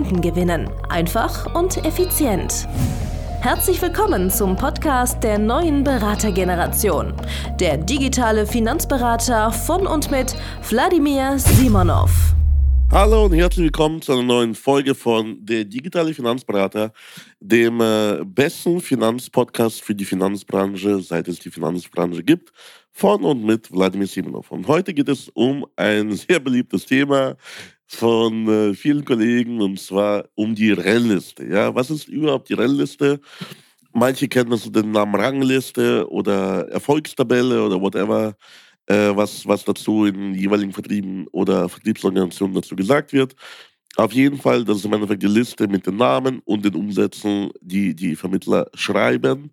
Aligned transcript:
Kunden 0.00 0.22
gewinnen. 0.22 0.70
Einfach 0.88 1.54
und 1.54 1.84
effizient. 1.84 2.66
Herzlich 3.42 3.82
willkommen 3.82 4.30
zum 4.30 4.56
Podcast 4.56 5.22
der 5.22 5.38
neuen 5.38 5.84
Beratergeneration. 5.84 7.12
Der 7.60 7.76
digitale 7.76 8.46
Finanzberater 8.46 9.52
von 9.52 9.86
und 9.86 10.10
mit 10.10 10.34
Wladimir 10.70 11.38
Simonov. 11.38 12.10
Hallo 12.90 13.26
und 13.26 13.34
herzlich 13.34 13.64
willkommen 13.64 14.00
zu 14.00 14.12
einer 14.12 14.22
neuen 14.22 14.54
Folge 14.54 14.94
von 14.94 15.36
Der 15.44 15.66
digitale 15.66 16.14
Finanzberater, 16.14 16.92
dem 17.38 17.82
äh, 17.82 18.24
besten 18.24 18.80
Finanzpodcast 18.80 19.82
für 19.82 19.94
die 19.94 20.06
Finanzbranche, 20.06 21.00
seit 21.00 21.28
es 21.28 21.40
die 21.40 21.50
Finanzbranche 21.50 22.22
gibt, 22.22 22.52
von 22.90 23.22
und 23.22 23.44
mit 23.44 23.70
Wladimir 23.70 24.06
Simonov. 24.06 24.50
Und 24.50 24.66
heute 24.66 24.94
geht 24.94 25.10
es 25.10 25.28
um 25.28 25.66
ein 25.76 26.12
sehr 26.16 26.40
beliebtes 26.40 26.86
Thema, 26.86 27.36
von 27.92 28.48
äh, 28.48 28.74
vielen 28.74 29.04
Kollegen 29.04 29.60
und 29.60 29.80
zwar 29.80 30.24
um 30.36 30.54
die 30.54 30.70
Rennliste. 30.70 31.44
Ja, 31.44 31.74
was 31.74 31.90
ist 31.90 32.08
überhaupt 32.08 32.48
die 32.48 32.54
Rennliste? 32.54 33.20
Manche 33.92 34.28
kennen 34.28 34.52
unter 34.52 34.70
den 34.70 34.92
Namen 34.92 35.16
Rangliste 35.16 36.08
oder 36.08 36.68
Erfolgstabelle 36.68 37.64
oder 37.64 37.80
whatever, 37.80 38.36
äh, 38.86 39.10
was, 39.16 39.44
was 39.46 39.64
dazu 39.64 40.04
in 40.04 40.34
jeweiligen 40.34 40.72
Vertrieben 40.72 41.26
oder 41.32 41.68
Vertriebsorganisationen 41.68 42.54
dazu 42.54 42.76
gesagt 42.76 43.12
wird. 43.12 43.34
Auf 43.96 44.12
jeden 44.12 44.38
Fall, 44.38 44.64
das 44.64 44.78
ist 44.78 44.84
im 44.84 44.92
Endeffekt 44.92 45.24
die 45.24 45.26
Liste 45.26 45.66
mit 45.66 45.84
den 45.84 45.96
Namen 45.96 46.40
und 46.44 46.64
den 46.64 46.76
Umsätzen, 46.76 47.50
die 47.60 47.96
die 47.96 48.14
Vermittler 48.14 48.70
schreiben. 48.74 49.50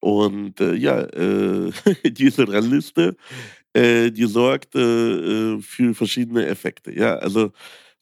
Und 0.00 0.60
äh, 0.60 0.74
ja, 0.74 1.00
äh, 1.00 1.72
diese 2.04 2.46
Rennliste 2.46 3.16
äh, 3.74 4.10
die 4.10 4.26
sorgt 4.26 4.74
äh, 4.74 4.80
äh, 5.54 5.60
für 5.60 5.94
verschiedene 5.94 6.46
Effekte. 6.46 6.92
Ja, 6.92 7.16
also 7.16 7.52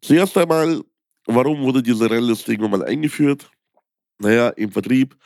zuerst 0.00 0.36
einmal, 0.38 0.82
warum 1.26 1.62
wurde 1.62 1.82
diese 1.82 2.10
Rennliste 2.10 2.52
irgendwann 2.52 2.80
mal 2.80 2.84
eingeführt? 2.84 3.50
Naja, 4.18 4.48
im 4.50 4.72
Vertrieb, 4.72 5.16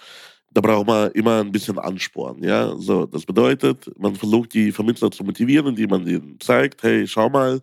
da 0.53 0.61
braucht 0.61 0.87
man 0.87 1.13
immer 1.13 1.41
ein 1.41 1.53
bisschen 1.53 1.79
Ansporn. 1.79 2.43
Ja, 2.43 2.75
so, 2.77 3.07
das 3.07 3.25
bedeutet, 3.25 3.91
man 3.99 4.17
versucht 4.17 4.55
die 4.55 4.73
Vermittler 4.73 5.11
zu 5.11 5.23
motivieren, 5.23 5.69
indem 5.69 5.91
man 5.91 6.07
ihnen 6.07 6.39
zeigt, 6.41 6.83
hey, 6.83 7.07
schau 7.07 7.29
mal, 7.29 7.61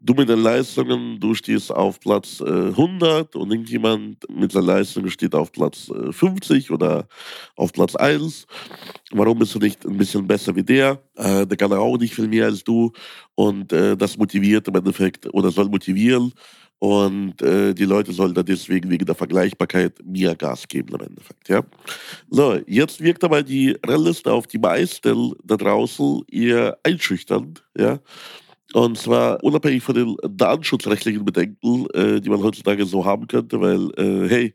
du 0.00 0.14
mit 0.14 0.28
den 0.28 0.42
Leistungen, 0.42 1.20
du 1.20 1.34
stehst 1.34 1.70
auf 1.70 2.00
Platz 2.00 2.40
äh, 2.40 2.68
100 2.68 3.36
und 3.36 3.50
irgendjemand 3.50 4.26
mit 4.30 4.52
seinen 4.52 4.66
Leistungen 4.66 5.10
steht 5.10 5.34
auf 5.34 5.52
Platz 5.52 5.90
äh, 5.90 6.12
50 6.12 6.70
oder 6.70 7.06
auf 7.56 7.72
Platz 7.72 7.94
1. 7.94 8.46
Warum 9.12 9.38
bist 9.38 9.54
du 9.54 9.58
nicht 9.58 9.84
ein 9.84 9.96
bisschen 9.96 10.26
besser 10.26 10.56
wie 10.56 10.62
der? 10.62 11.02
Äh, 11.16 11.46
der 11.46 11.56
kann 11.56 11.72
auch 11.72 11.98
nicht 11.98 12.14
viel 12.14 12.28
mehr 12.28 12.46
als 12.46 12.64
du 12.64 12.92
und 13.34 13.72
äh, 13.72 13.96
das 13.96 14.16
motiviert 14.16 14.66
im 14.68 14.74
Endeffekt 14.74 15.32
oder 15.34 15.50
soll 15.50 15.68
motivieren 15.68 16.32
und 16.80 17.42
äh, 17.42 17.74
die 17.74 17.84
Leute 17.84 18.10
sollen 18.12 18.32
da 18.32 18.42
deswegen 18.42 18.90
wegen 18.90 19.04
der 19.04 19.14
Vergleichbarkeit 19.14 19.98
mehr 20.02 20.34
Gas 20.34 20.66
geben 20.66 20.94
im 20.94 21.08
Endeffekt. 21.08 21.46
Ja? 21.50 21.62
So, 22.30 22.58
jetzt 22.66 23.02
wirkt 23.02 23.22
aber 23.22 23.42
die 23.42 23.76
Rennliste 23.86 24.32
auf 24.32 24.46
die 24.46 24.58
meisten 24.58 25.34
da 25.44 25.58
draußen 25.58 26.22
eher 26.32 26.78
einschüchternd. 26.82 27.62
Ja? 27.76 27.98
Und 28.72 28.98
zwar 28.98 29.42
unabhängig 29.42 29.82
von 29.82 29.94
den 29.94 30.16
datenschutzrechtlichen 30.22 31.24
Bedenken, 31.24 31.86
äh, 31.90 32.20
die 32.20 32.30
man 32.30 32.42
heutzutage 32.42 32.86
so 32.86 33.04
haben 33.04 33.26
könnte, 33.26 33.60
weil, 33.60 33.90
äh, 33.96 34.28
hey, 34.28 34.54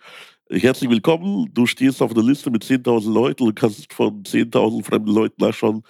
herzlich 0.49 0.89
willkommen, 0.89 1.49
du 1.53 1.65
stehst 1.65 2.01
auf 2.01 2.11
einer 2.11 2.23
Liste 2.23 2.49
mit 2.49 2.63
10.000 2.63 3.11
Leuten 3.11 3.43
und 3.43 3.55
kannst 3.55 3.91
von 3.91 4.23
10.000 4.23 4.83
fremden 4.83 5.11
Leuten 5.11 5.43
nachschauen, 5.43 5.83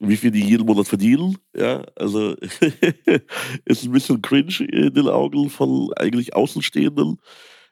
wie 0.00 0.16
viel 0.16 0.30
die 0.30 0.44
jeden 0.44 0.66
Monat 0.66 0.86
verdienen. 0.86 1.38
Ja, 1.56 1.82
also 1.96 2.34
ist 3.64 3.84
ein 3.84 3.92
bisschen 3.92 4.20
cringe 4.20 4.66
in 4.70 4.92
den 4.92 5.08
Augen 5.08 5.48
von 5.48 5.90
eigentlich 5.96 6.34
Außenstehenden. 6.34 7.18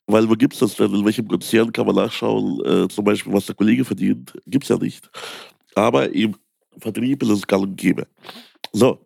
Weil 0.06 0.28
wo 0.28 0.34
gibt 0.34 0.54
es 0.54 0.60
das 0.60 0.76
denn? 0.76 0.94
In 0.94 1.04
welchem 1.04 1.28
Konzern 1.28 1.72
kann 1.72 1.86
man 1.86 1.96
nachschauen, 1.96 2.60
äh, 2.64 2.88
zum 2.88 3.04
Beispiel, 3.04 3.32
was 3.32 3.46
der 3.46 3.54
Kollege 3.54 3.84
verdient? 3.84 4.32
Gibt 4.46 4.64
es 4.64 4.70
ja 4.70 4.78
nicht. 4.78 5.10
Aber 5.74 6.12
im 6.12 6.36
Vertrieb 6.78 7.22
ist 7.22 7.28
es 7.28 7.46
gang 7.46 7.62
und 7.62 7.76
gäbe. 7.76 8.06
So, 8.72 8.98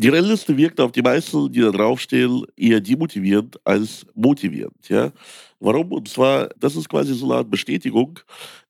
die 0.00 0.10
Rennliste 0.10 0.56
wirkt 0.56 0.80
auf 0.80 0.92
die 0.92 1.02
meisten, 1.02 1.50
die 1.50 1.60
da 1.60 1.72
draufstehen, 1.72 2.44
eher 2.56 2.80
demotivierend 2.80 3.58
als 3.64 4.06
motivierend. 4.14 4.88
Ja? 4.88 5.10
Warum? 5.58 5.90
Und 5.90 6.06
zwar, 6.06 6.48
das 6.56 6.76
ist 6.76 6.88
quasi 6.88 7.14
so 7.14 7.26
eine 7.26 7.34
Art 7.34 7.50
Bestätigung 7.50 8.20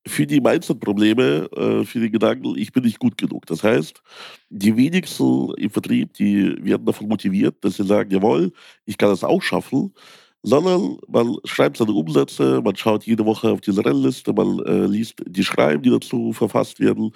für 0.06 0.26
die 0.26 0.40
Mindset-Probleme, 0.40 1.50
äh, 1.54 1.84
für 1.84 2.00
die 2.00 2.10
Gedanken, 2.10 2.56
ich 2.56 2.72
bin 2.72 2.82
nicht 2.84 2.98
gut 2.98 3.18
genug. 3.18 3.44
Das 3.44 3.62
heißt, 3.62 4.00
die 4.48 4.74
wenigsten 4.74 5.52
im 5.58 5.68
Vertrieb, 5.68 6.14
die 6.14 6.56
werden 6.64 6.86
davon 6.86 7.08
motiviert, 7.08 7.56
dass 7.62 7.76
sie 7.76 7.84
sagen, 7.84 8.10
jawohl, 8.10 8.50
ich 8.86 8.96
kann 8.96 9.10
das 9.10 9.22
auch 9.22 9.42
schaffen, 9.42 9.92
sondern 10.42 10.96
man 11.08 11.36
schreibt 11.44 11.76
seine 11.76 11.92
Umsätze, 11.92 12.62
man 12.64 12.74
schaut 12.74 13.04
jede 13.04 13.26
Woche 13.26 13.50
auf 13.50 13.60
diese 13.60 13.84
Rennliste, 13.84 14.32
man 14.32 14.60
äh, 14.60 14.86
liest 14.86 15.22
die 15.26 15.44
Schreiben, 15.44 15.82
die 15.82 15.90
dazu 15.90 16.32
verfasst 16.32 16.80
werden, 16.80 17.12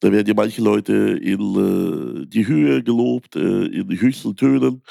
da 0.00 0.12
werden 0.12 0.26
ja 0.28 0.34
manche 0.34 0.62
Leute 0.62 0.92
in 0.94 2.22
äh, 2.22 2.26
die 2.26 2.46
Höhe 2.46 2.82
gelobt, 2.82 3.36
äh, 3.36 3.66
in 3.66 3.88
die 3.88 4.00
höchsten 4.00 4.36
Tönen. 4.36 4.82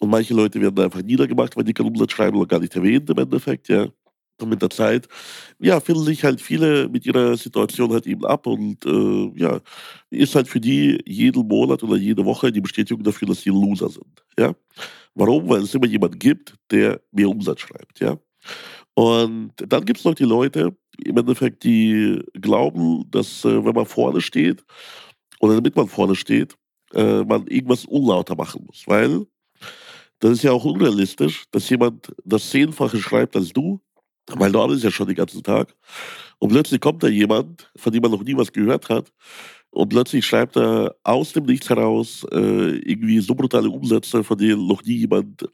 Und 0.00 0.10
manche 0.10 0.34
Leute 0.34 0.60
werden 0.60 0.78
einfach 0.84 1.02
niedergemacht, 1.02 1.56
weil 1.56 1.64
die 1.64 1.74
schreiben 2.10 2.36
oder 2.36 2.46
gar 2.48 2.60
nicht 2.60 2.76
erwähnt 2.76 3.10
im 3.10 3.18
Endeffekt, 3.18 3.68
ja. 3.68 3.88
Und 4.40 4.48
mit 4.48 4.62
der 4.62 4.70
Zeit, 4.70 5.06
ja, 5.60 5.78
finden 5.80 6.02
sich 6.04 6.24
halt 6.24 6.40
viele 6.40 6.88
mit 6.88 7.06
ihrer 7.06 7.36
Situation 7.36 7.92
halt 7.92 8.06
eben 8.06 8.24
ab 8.26 8.46
und 8.48 8.84
äh, 8.84 9.32
ja, 9.36 9.60
ist 10.10 10.34
halt 10.34 10.48
für 10.48 10.60
die 10.60 11.00
jeden 11.06 11.46
Monat 11.46 11.82
oder 11.84 11.96
jede 11.96 12.24
Woche 12.24 12.50
die 12.52 12.60
Bestätigung 12.60 13.04
dafür, 13.04 13.28
dass 13.28 13.42
sie 13.42 13.50
Loser 13.50 13.88
sind, 13.90 14.24
ja. 14.38 14.54
Warum? 15.14 15.48
Weil 15.48 15.62
es 15.62 15.74
immer 15.74 15.86
jemanden 15.86 16.18
gibt, 16.18 16.56
der 16.70 17.00
mehr 17.12 17.28
Umsatz 17.30 17.60
schreibt, 17.60 18.00
ja. 18.00 18.18
Und 18.94 19.52
dann 19.56 19.84
gibt 19.84 19.98
es 19.98 20.04
noch 20.04 20.14
die 20.14 20.24
Leute, 20.24 20.76
im 21.04 21.16
Endeffekt, 21.16 21.64
die 21.64 22.22
glauben, 22.40 23.10
dass 23.10 23.44
äh, 23.44 23.64
wenn 23.64 23.74
man 23.74 23.86
vorne 23.86 24.20
steht 24.20 24.64
oder 25.40 25.54
damit 25.56 25.74
man 25.74 25.88
vorne 25.88 26.14
steht, 26.14 26.56
äh, 26.92 27.24
man 27.24 27.46
irgendwas 27.48 27.84
unlauter 27.84 28.36
machen 28.36 28.64
muss. 28.66 28.84
Weil 28.86 29.26
das 30.20 30.32
ist 30.32 30.42
ja 30.44 30.52
auch 30.52 30.64
unrealistisch, 30.64 31.44
dass 31.50 31.68
jemand 31.68 32.14
das 32.24 32.48
Zehnfache 32.50 32.98
schreibt 32.98 33.34
als 33.36 33.52
du, 33.52 33.80
weil 34.28 34.52
du 34.52 34.60
arbeitest 34.60 34.84
ja 34.84 34.90
schon 34.90 35.08
den 35.08 35.16
ganzen 35.16 35.42
Tag. 35.42 35.74
Und 36.38 36.50
plötzlich 36.50 36.80
kommt 36.80 37.02
da 37.02 37.08
jemand, 37.08 37.70
von 37.76 37.92
dem 37.92 38.02
man 38.02 38.12
noch 38.12 38.22
nie 38.22 38.36
was 38.36 38.52
gehört 38.52 38.88
hat, 38.88 39.12
und 39.74 39.88
plötzlich 39.88 40.24
schreibt 40.24 40.56
er 40.56 40.94
aus 41.02 41.32
dem 41.32 41.46
Nichts 41.46 41.68
heraus 41.68 42.24
äh, 42.30 42.76
irgendwie 42.78 43.18
so 43.18 43.34
brutale 43.34 43.68
Umsätze, 43.68 44.22
von 44.22 44.38
denen 44.38 44.68
noch 44.68 44.84
nie 44.84 44.98
jemand 44.98 45.48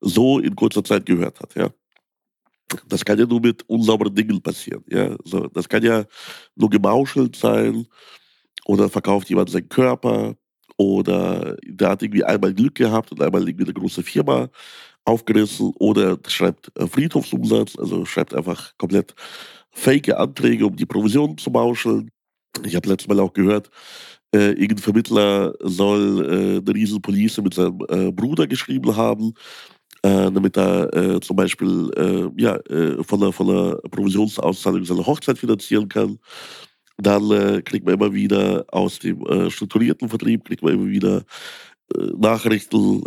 so 0.00 0.40
in 0.40 0.56
kurzer 0.56 0.82
Zeit 0.82 1.06
gehört 1.06 1.38
hat. 1.38 1.54
Ja. 1.54 1.70
Das 2.88 3.04
kann 3.04 3.18
ja 3.18 3.26
nur 3.26 3.40
mit 3.40 3.68
unsauberen 3.68 4.14
Dingen 4.14 4.40
passieren. 4.40 4.84
Ja? 4.88 5.16
So, 5.24 5.46
das 5.48 5.68
kann 5.68 5.82
ja 5.82 6.04
nur 6.54 6.70
gemauschelt 6.70 7.36
sein 7.36 7.86
oder 8.64 8.88
verkauft 8.88 9.28
jemand 9.28 9.50
seinen 9.50 9.68
Körper 9.68 10.34
oder 10.76 11.56
der 11.64 11.90
hat 11.90 12.02
irgendwie 12.02 12.24
einmal 12.24 12.54
Glück 12.54 12.74
gehabt 12.74 13.12
und 13.12 13.20
einmal 13.20 13.46
irgendwie 13.46 13.64
eine 13.64 13.74
große 13.74 14.02
Firma 14.02 14.48
aufgerissen 15.04 15.72
oder 15.78 16.18
schreibt 16.28 16.70
Friedhofsumsatz, 16.76 17.76
also 17.78 18.04
schreibt 18.04 18.34
einfach 18.34 18.72
komplett 18.78 19.14
fake 19.70 20.10
Anträge, 20.10 20.66
um 20.66 20.76
die 20.76 20.86
Provision 20.86 21.36
zu 21.36 21.50
mauscheln. 21.50 22.10
Ich 22.64 22.76
habe 22.76 22.88
letztes 22.88 23.08
Mal 23.08 23.20
auch 23.20 23.32
gehört, 23.32 23.70
äh, 24.34 24.50
irgendein 24.50 24.78
Vermittler 24.78 25.54
soll 25.60 26.24
äh, 26.24 26.58
eine 26.58 26.74
riesen 26.74 27.02
Police 27.02 27.38
mit 27.38 27.54
seinem 27.54 27.80
äh, 27.88 28.12
Bruder 28.12 28.46
geschrieben 28.46 28.96
haben 28.96 29.34
äh, 30.02 30.32
damit 30.32 30.56
er 30.56 30.92
äh, 30.94 31.20
zum 31.20 31.36
Beispiel 31.36 31.90
äh, 31.96 32.42
ja, 32.42 32.56
äh, 32.56 33.02
von, 33.04 33.20
der, 33.20 33.32
von 33.32 33.46
der 33.46 33.76
Provisionsauszahlung 33.88 34.84
seine 34.84 35.06
Hochzeit 35.06 35.38
finanzieren 35.38 35.88
kann. 35.88 36.18
Dann 36.96 37.30
äh, 37.30 37.62
kriegt 37.62 37.86
man 37.86 37.94
immer 37.94 38.12
wieder 38.12 38.64
aus 38.68 38.98
dem 38.98 39.24
äh, 39.26 39.50
strukturierten 39.50 40.08
Vertrieb, 40.08 40.44
kriegt 40.44 40.62
man 40.62 40.74
immer 40.74 40.88
wieder 40.88 41.24
Nachrichten, 42.16 43.04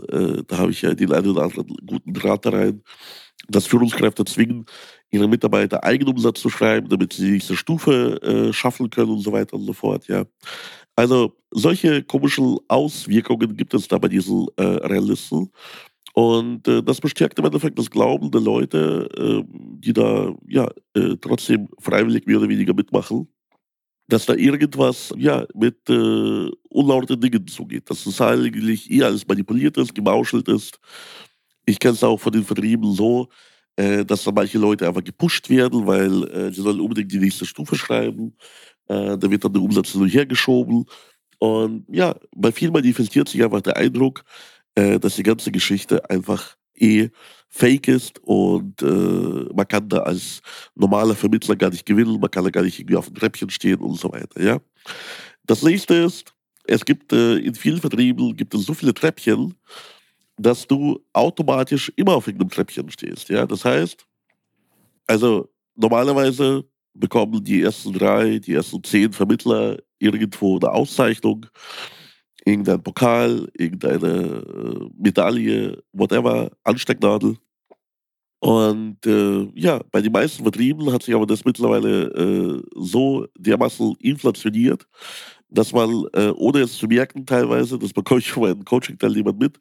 da 0.48 0.58
habe 0.60 0.70
ich 0.70 0.84
ja 0.84 0.94
den 0.94 1.12
einen 1.12 1.30
oder 1.30 1.46
anderen 1.46 1.76
guten 1.88 2.14
Draht 2.14 2.46
rein, 2.46 2.84
dass 3.48 3.66
Führungskräfte 3.66 4.24
zwingen, 4.26 4.68
ihre 5.10 5.28
Mitarbeiter 5.28 5.84
Eigenumsatz 5.84 6.40
zu 6.40 6.52
schreiben, 6.52 6.88
damit 6.90 7.14
sie 7.14 7.26
die 7.26 7.32
nächste 7.32 7.56
Stufe 7.56 8.52
schaffen 8.54 8.92
können 8.92 9.10
und 9.10 9.22
so 9.22 9.32
weiter 9.32 9.56
und 9.56 9.66
so 9.66 9.74
fort. 9.74 10.08
Ja. 10.08 10.26
Also 10.96 11.36
solche 11.50 12.04
komischen 12.04 12.60
Auswirkungen 12.68 13.58
gibt 13.58 13.74
es 13.74 13.88
da 13.88 13.98
bei 13.98 14.08
diesen 14.08 14.46
Realisten. 14.60 15.50
Und 16.16 16.66
äh, 16.70 16.82
das 16.82 17.02
bestärkt 17.02 17.38
im 17.40 17.46
Endeffekt 17.46 17.78
das 17.78 17.90
Glauben 17.92 18.32
der 18.32 18.40
Leute, 18.40 19.10
äh, 19.18 19.44
die 19.52 19.92
da 19.92 20.34
ja 20.48 20.70
äh, 20.94 21.18
trotzdem 21.20 21.68
freiwillig 21.78 22.26
mehr 22.26 22.38
oder 22.38 22.48
weniger 22.48 22.74
mitmachen, 22.74 23.28
dass 24.08 24.26
da 24.26 24.34
irgendwas 24.34 25.14
ja 25.18 25.46
mit 25.54 25.78
äh, 25.90 26.50
unlauten 26.70 27.20
Dingen 27.20 27.46
zugeht. 27.48 27.90
Dass 27.90 28.06
es 28.06 28.22
eigentlich 28.22 28.90
eher 28.90 29.08
alles 29.08 29.28
manipuliert 29.28 29.76
ist, 29.76 29.94
gemauschelt 29.94 30.48
ist. 30.48 30.80
Ich 31.66 31.80
kenne 31.80 31.96
es 31.96 32.04
auch 32.04 32.22
von 32.22 32.32
den 32.32 32.46
Vertrieben 32.46 32.94
so, 32.94 33.28
äh, 33.76 34.06
dass 34.06 34.24
da 34.24 34.32
manche 34.32 34.58
Leute 34.58 34.88
einfach 34.88 35.04
gepusht 35.04 35.50
werden, 35.50 35.86
weil 35.86 36.24
äh, 36.30 36.54
sie 36.54 36.62
sollen 36.62 36.80
unbedingt 36.80 37.12
die 37.12 37.20
nächste 37.20 37.46
Stufe 37.46 37.76
schreiben. 37.76 38.38
Äh, 38.88 39.18
da 39.18 39.30
wird 39.30 39.44
dann 39.44 39.52
der 39.52 39.62
Umsatz 39.62 39.94
nur 39.94 40.08
hergeschoben. 40.08 40.86
Und 41.40 41.86
ja, 41.90 42.16
bei 42.34 42.54
vielen 42.54 42.72
manifestiert 42.72 43.28
sich 43.28 43.44
einfach 43.44 43.62
der 43.62 43.76
Eindruck, 43.76 44.24
äh, 44.76 45.00
dass 45.00 45.16
die 45.16 45.24
ganze 45.24 45.52
Geschichte 45.52 46.10
einfach 46.10 46.56
eh 46.76 47.10
fake 47.50 47.88
ist 47.88 48.20
und 48.20 48.82
äh, 48.82 49.54
man 49.54 49.68
kann 49.68 49.88
da 49.88 50.00
als 50.00 50.42
normaler 50.76 51.16
Vermittler 51.16 51.56
gar 51.56 51.70
nicht 51.70 51.86
gewinnen, 51.86 52.20
man 52.20 52.30
kann 52.30 52.44
da 52.44 52.50
gar 52.50 52.64
nicht 52.64 52.78
irgendwie 52.78 52.98
auf 52.98 53.06
dem 53.06 53.16
Treppchen 53.16 53.50
stehen 53.50 53.80
und 53.80 53.98
so 53.98 54.12
weiter. 54.12 54.42
Ja? 54.42 54.60
Das 55.46 55.64
nächste 55.64 55.96
ist, 55.96 56.34
es 56.66 56.84
gibt 56.84 57.14
äh, 57.14 57.38
in 57.38 57.56
vielen 57.56 57.80
Vertrieben 57.80 58.36
gibt 58.36 58.54
es 58.54 58.66
so 58.66 58.74
viele 58.74 58.94
Treppchen, 58.94 59.56
dass 60.38 60.68
du 60.68 61.00
automatisch 61.14 61.92
immer 61.96 62.16
auf 62.16 62.28
irgendeinem 62.28 62.50
Treppchen 62.50 62.92
stehst. 62.92 63.30
Ja? 63.30 63.46
Das 63.46 63.64
heißt, 63.64 64.06
also 65.08 65.50
normalerweise 65.76 66.66
bekommen 66.94 67.44
die 67.44 67.62
ersten 67.62 67.94
drei, 67.94 68.40
die 68.40 68.54
ersten 68.54 68.84
zehn 68.84 69.14
Vermittler 69.14 69.78
irgendwo 70.00 70.58
eine 70.58 70.72
Auszeichnung, 70.72 71.46
irgendein 72.46 72.82
Pokal, 72.82 73.50
irgendeine 73.58 74.08
äh, 74.08 74.90
Medaille, 74.98 75.84
whatever, 75.92 76.52
Anstecknadel. 76.64 77.38
Und 78.40 79.06
äh, 79.08 79.50
ja, 79.56 79.82
bei 79.92 80.02
den 80.02 80.12
meisten 80.12 80.44
Vertrieben 80.44 80.92
hat 80.94 81.04
sich 81.04 81.16
aber 81.16 81.26
das 81.26 81.44
mittlerweile 81.44 82.04
äh, 82.12 82.62
so 82.76 83.26
dermaßen 83.38 83.96
inflationiert, 84.00 84.88
dass 85.50 85.74
man, 85.74 86.06
äh, 86.14 86.30
ohne 86.36 86.60
es 86.60 86.78
zu 86.78 86.86
merken 86.86 87.26
teilweise, 87.26 87.80
das 87.80 87.92
bekomme 87.92 88.20
ich 88.20 88.32
von 88.32 88.44
meinen 88.44 88.64
Coaching-Teilnehmern 88.64 89.38
mit, 89.38 89.60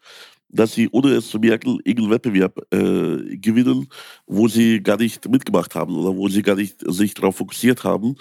dass 0.51 0.73
sie, 0.75 0.89
ohne 0.93 1.13
es 1.13 1.31
zu 1.31 1.39
merken, 1.39 1.79
irgendeinen 1.85 2.11
Wettbewerb 2.11 2.59
äh, 2.73 3.37
gewinnen, 3.39 3.89
wo 4.27 4.49
sie 4.49 4.83
gar 4.83 4.99
nicht 4.99 5.27
mitgemacht 5.29 5.75
haben 5.75 5.97
oder 5.97 6.15
wo 6.15 6.29
sie 6.29 6.43
gar 6.43 6.57
nicht 6.57 6.83
sich 6.87 7.15
darauf 7.15 7.37
fokussiert 7.37 7.85
haben, 7.85 8.17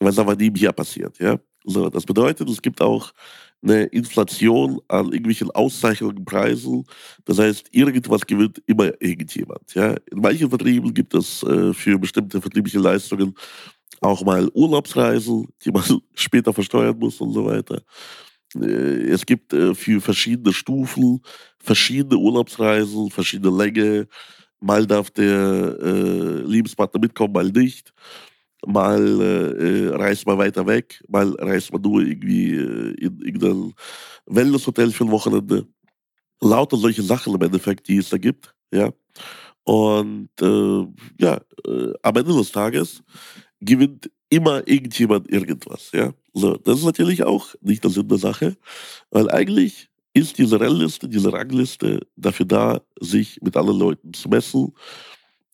es 0.00 0.18
einfach 0.18 0.36
nebenher 0.36 0.72
passiert. 0.72 1.18
Ja? 1.18 1.38
So, 1.64 1.88
das 1.90 2.04
bedeutet, 2.04 2.48
es 2.48 2.62
gibt 2.62 2.80
auch 2.80 3.12
eine 3.62 3.84
Inflation 3.84 4.80
an 4.88 5.06
irgendwelchen 5.06 5.50
Auszeichnungen, 5.50 6.24
Preisen. 6.24 6.84
Das 7.24 7.38
heißt, 7.38 7.68
irgendwas 7.72 8.26
gewinnt 8.26 8.62
immer 8.66 8.92
irgendjemand. 9.00 9.74
Ja? 9.74 9.94
In 10.10 10.20
manchen 10.20 10.48
Vertrieben 10.48 10.94
gibt 10.94 11.14
es 11.14 11.42
äh, 11.42 11.72
für 11.74 11.98
bestimmte 11.98 12.40
vertriebliche 12.40 12.78
Leistungen 12.78 13.34
auch 14.00 14.24
mal 14.24 14.48
Urlaubsreisen, 14.54 15.48
die 15.64 15.72
man 15.72 15.82
später 16.14 16.52
versteuern 16.52 16.98
muss 16.98 17.20
und 17.20 17.32
so 17.32 17.44
weiter. 17.44 17.82
Äh, 18.54 19.10
es 19.10 19.26
gibt 19.26 19.52
äh, 19.52 19.74
für 19.74 20.00
verschiedene 20.00 20.52
Stufen 20.52 21.20
verschiedene 21.58 22.16
Urlaubsreisen, 22.16 23.10
verschiedene 23.10 23.56
Länge. 23.56 24.08
Mal 24.60 24.86
darf 24.86 25.10
der 25.10 25.76
äh, 25.80 26.40
Lebenspartner 26.42 27.00
mitkommen, 27.00 27.32
mal 27.32 27.50
nicht 27.50 27.92
mal 28.66 29.56
äh, 29.60 29.88
reist 29.96 30.26
man 30.26 30.38
weiter 30.38 30.66
weg, 30.66 31.02
mal 31.08 31.34
reist 31.38 31.72
man 31.72 31.82
nur 31.82 32.02
irgendwie 32.02 32.54
äh, 32.54 32.94
in 32.94 33.20
irgendein 33.20 33.74
Wellnesshotel 34.26 34.90
für 34.90 35.04
ein 35.04 35.10
Wochenende. 35.10 35.66
Lauter 36.40 36.76
solche 36.76 37.02
Sachen 37.02 37.34
im 37.34 37.42
Endeffekt, 37.42 37.88
die 37.88 37.98
es 37.98 38.10
da 38.10 38.18
gibt, 38.18 38.54
ja. 38.72 38.92
Und 39.64 40.30
äh, 40.40 40.86
ja, 41.18 41.40
äh, 41.66 41.92
am 42.02 42.16
Ende 42.16 42.34
des 42.34 42.52
Tages 42.52 43.02
gewinnt 43.60 44.10
immer 44.30 44.66
irgendjemand 44.66 45.30
irgendwas, 45.30 45.90
ja. 45.92 46.12
So, 46.32 46.56
das 46.56 46.78
ist 46.78 46.84
natürlich 46.84 47.24
auch 47.24 47.54
nicht 47.60 47.82
der 47.82 47.90
Sinn 47.90 48.08
der 48.08 48.18
Sache, 48.18 48.56
weil 49.10 49.30
eigentlich 49.30 49.88
ist 50.14 50.38
diese 50.38 50.60
Rennliste, 50.60 51.08
diese 51.08 51.32
Rangliste 51.32 52.06
dafür 52.16 52.46
da, 52.46 52.80
sich 53.00 53.40
mit 53.42 53.56
anderen 53.56 53.78
Leuten 53.78 54.12
zu 54.12 54.28
messen, 54.28 54.74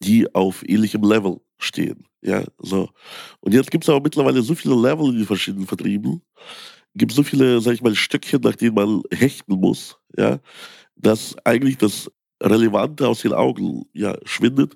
die 0.00 0.32
auf 0.34 0.62
ähnlichem 0.68 1.02
Level 1.02 1.40
stehen. 1.58 2.06
Ja, 2.22 2.44
so. 2.58 2.88
Und 3.40 3.52
jetzt 3.54 3.70
gibt 3.70 3.84
es 3.84 3.90
aber 3.90 4.00
mittlerweile 4.00 4.42
so 4.42 4.54
viele 4.54 4.74
Level 4.74 5.08
in 5.08 5.16
den 5.18 5.26
verschiedenen 5.26 5.66
Vertrieben, 5.66 6.22
gibt 6.94 7.12
so 7.12 7.22
viele, 7.22 7.60
sag 7.60 7.74
ich 7.74 7.82
mal, 7.82 7.94
Stöckchen, 7.94 8.40
nach 8.40 8.56
denen 8.56 8.74
man 8.74 9.02
hechten 9.12 9.54
muss, 9.54 9.98
ja, 10.16 10.38
dass 10.96 11.36
eigentlich 11.44 11.76
das 11.78 12.10
Relevante 12.42 13.08
aus 13.08 13.22
den 13.22 13.32
Augen 13.32 13.84
ja, 13.92 14.16
schwindet, 14.24 14.74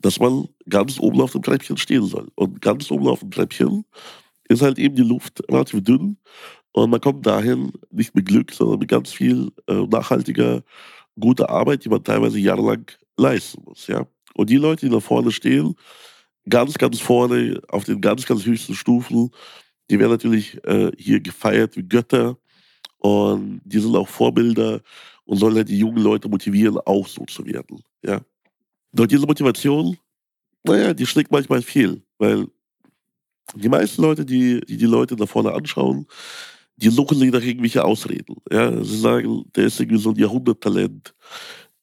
dass 0.00 0.20
man 0.20 0.48
ganz 0.68 0.98
oben 0.98 1.20
auf 1.20 1.32
dem 1.32 1.42
Treppchen 1.42 1.76
stehen 1.76 2.04
soll. 2.04 2.28
Und 2.34 2.60
ganz 2.60 2.90
oben 2.90 3.08
auf 3.08 3.20
dem 3.20 3.30
Treppchen 3.30 3.84
ist 4.48 4.62
halt 4.62 4.78
eben 4.78 4.96
die 4.96 5.02
Luft 5.02 5.42
relativ 5.48 5.84
dünn 5.84 6.16
und 6.72 6.90
man 6.90 7.00
kommt 7.00 7.26
dahin 7.26 7.72
nicht 7.90 8.14
mit 8.14 8.26
Glück, 8.26 8.52
sondern 8.52 8.78
mit 8.78 8.88
ganz 8.88 9.12
viel 9.12 9.50
äh, 9.66 9.86
nachhaltiger, 9.86 10.62
guter 11.18 11.50
Arbeit, 11.50 11.84
die 11.84 11.88
man 11.88 12.04
teilweise 12.04 12.38
jahrelang 12.38 12.86
leisten 13.16 13.62
muss. 13.64 13.86
Ja? 13.86 14.06
Und 14.34 14.50
die 14.50 14.56
Leute, 14.56 14.86
die 14.86 14.92
da 14.92 15.00
vorne 15.00 15.32
stehen, 15.32 15.74
ganz, 16.50 16.74
ganz 16.74 17.00
vorne 17.00 17.60
auf 17.68 17.84
den 17.84 18.00
ganz, 18.00 18.26
ganz 18.26 18.44
höchsten 18.44 18.74
Stufen. 18.74 19.30
Die 19.90 19.98
werden 19.98 20.10
natürlich 20.10 20.62
äh, 20.64 20.92
hier 20.98 21.20
gefeiert 21.20 21.76
wie 21.76 21.82
Götter 21.82 22.36
und 22.98 23.60
die 23.64 23.78
sind 23.78 23.96
auch 23.96 24.08
Vorbilder 24.08 24.82
und 25.24 25.38
sollen 25.38 25.56
halt 25.56 25.68
die 25.68 25.78
jungen 25.78 26.02
Leute 26.02 26.28
motivieren, 26.28 26.78
auch 26.78 27.06
so 27.06 27.24
zu 27.24 27.46
werden. 27.46 27.82
Ja. 28.04 28.20
Doch 28.92 29.06
diese 29.06 29.26
Motivation, 29.26 29.96
naja, 30.64 30.92
die 30.92 31.06
schlägt 31.06 31.30
manchmal 31.30 31.62
fehl, 31.62 32.02
weil 32.18 32.46
die 33.54 33.68
meisten 33.68 34.02
Leute, 34.02 34.24
die, 34.24 34.60
die 34.60 34.76
die 34.76 34.86
Leute 34.86 35.16
da 35.16 35.26
vorne 35.26 35.52
anschauen, 35.52 36.06
die 36.76 36.88
suchen 36.88 37.18
sich 37.18 37.30
nach 37.30 37.42
irgendwelche 37.42 37.84
Ausreden. 37.84 38.36
Ja. 38.50 38.82
Sie 38.82 38.98
sagen, 38.98 39.44
der 39.54 39.66
ist 39.66 39.80
irgendwie 39.80 40.00
so 40.00 40.10
ein 40.10 40.16
Jahrhunderttalent, 40.16 41.14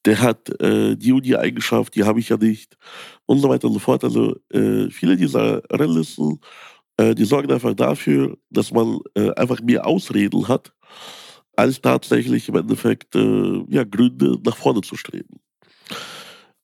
der 0.04 0.20
hat 0.20 0.48
äh, 0.60 0.96
die 0.96 1.12
und 1.12 1.24
die 1.24 1.36
Eigenschaft, 1.36 1.94
die 1.94 2.04
habe 2.04 2.20
ich 2.20 2.28
ja 2.28 2.36
nicht 2.36 2.76
und 3.26 3.40
so 3.40 3.48
weiter 3.48 3.66
und 3.66 3.74
so 3.74 3.78
fort. 3.78 4.04
Also 4.04 4.36
äh, 4.50 4.88
viele 4.90 5.16
dieser 5.16 5.62
Rennlisten, 5.70 6.40
äh, 6.96 7.14
die 7.14 7.24
sorgen 7.24 7.50
einfach 7.52 7.74
dafür, 7.74 8.36
dass 8.50 8.72
man 8.72 9.00
äh, 9.14 9.30
einfach 9.32 9.60
mehr 9.60 9.86
Ausreden 9.86 10.46
hat, 10.48 10.72
als 11.56 11.80
tatsächlich 11.80 12.48
im 12.48 12.56
Endeffekt 12.56 13.14
äh, 13.16 13.64
ja, 13.68 13.84
Gründe 13.84 14.38
nach 14.44 14.56
vorne 14.56 14.80
zu 14.82 14.96
streben. 14.96 15.40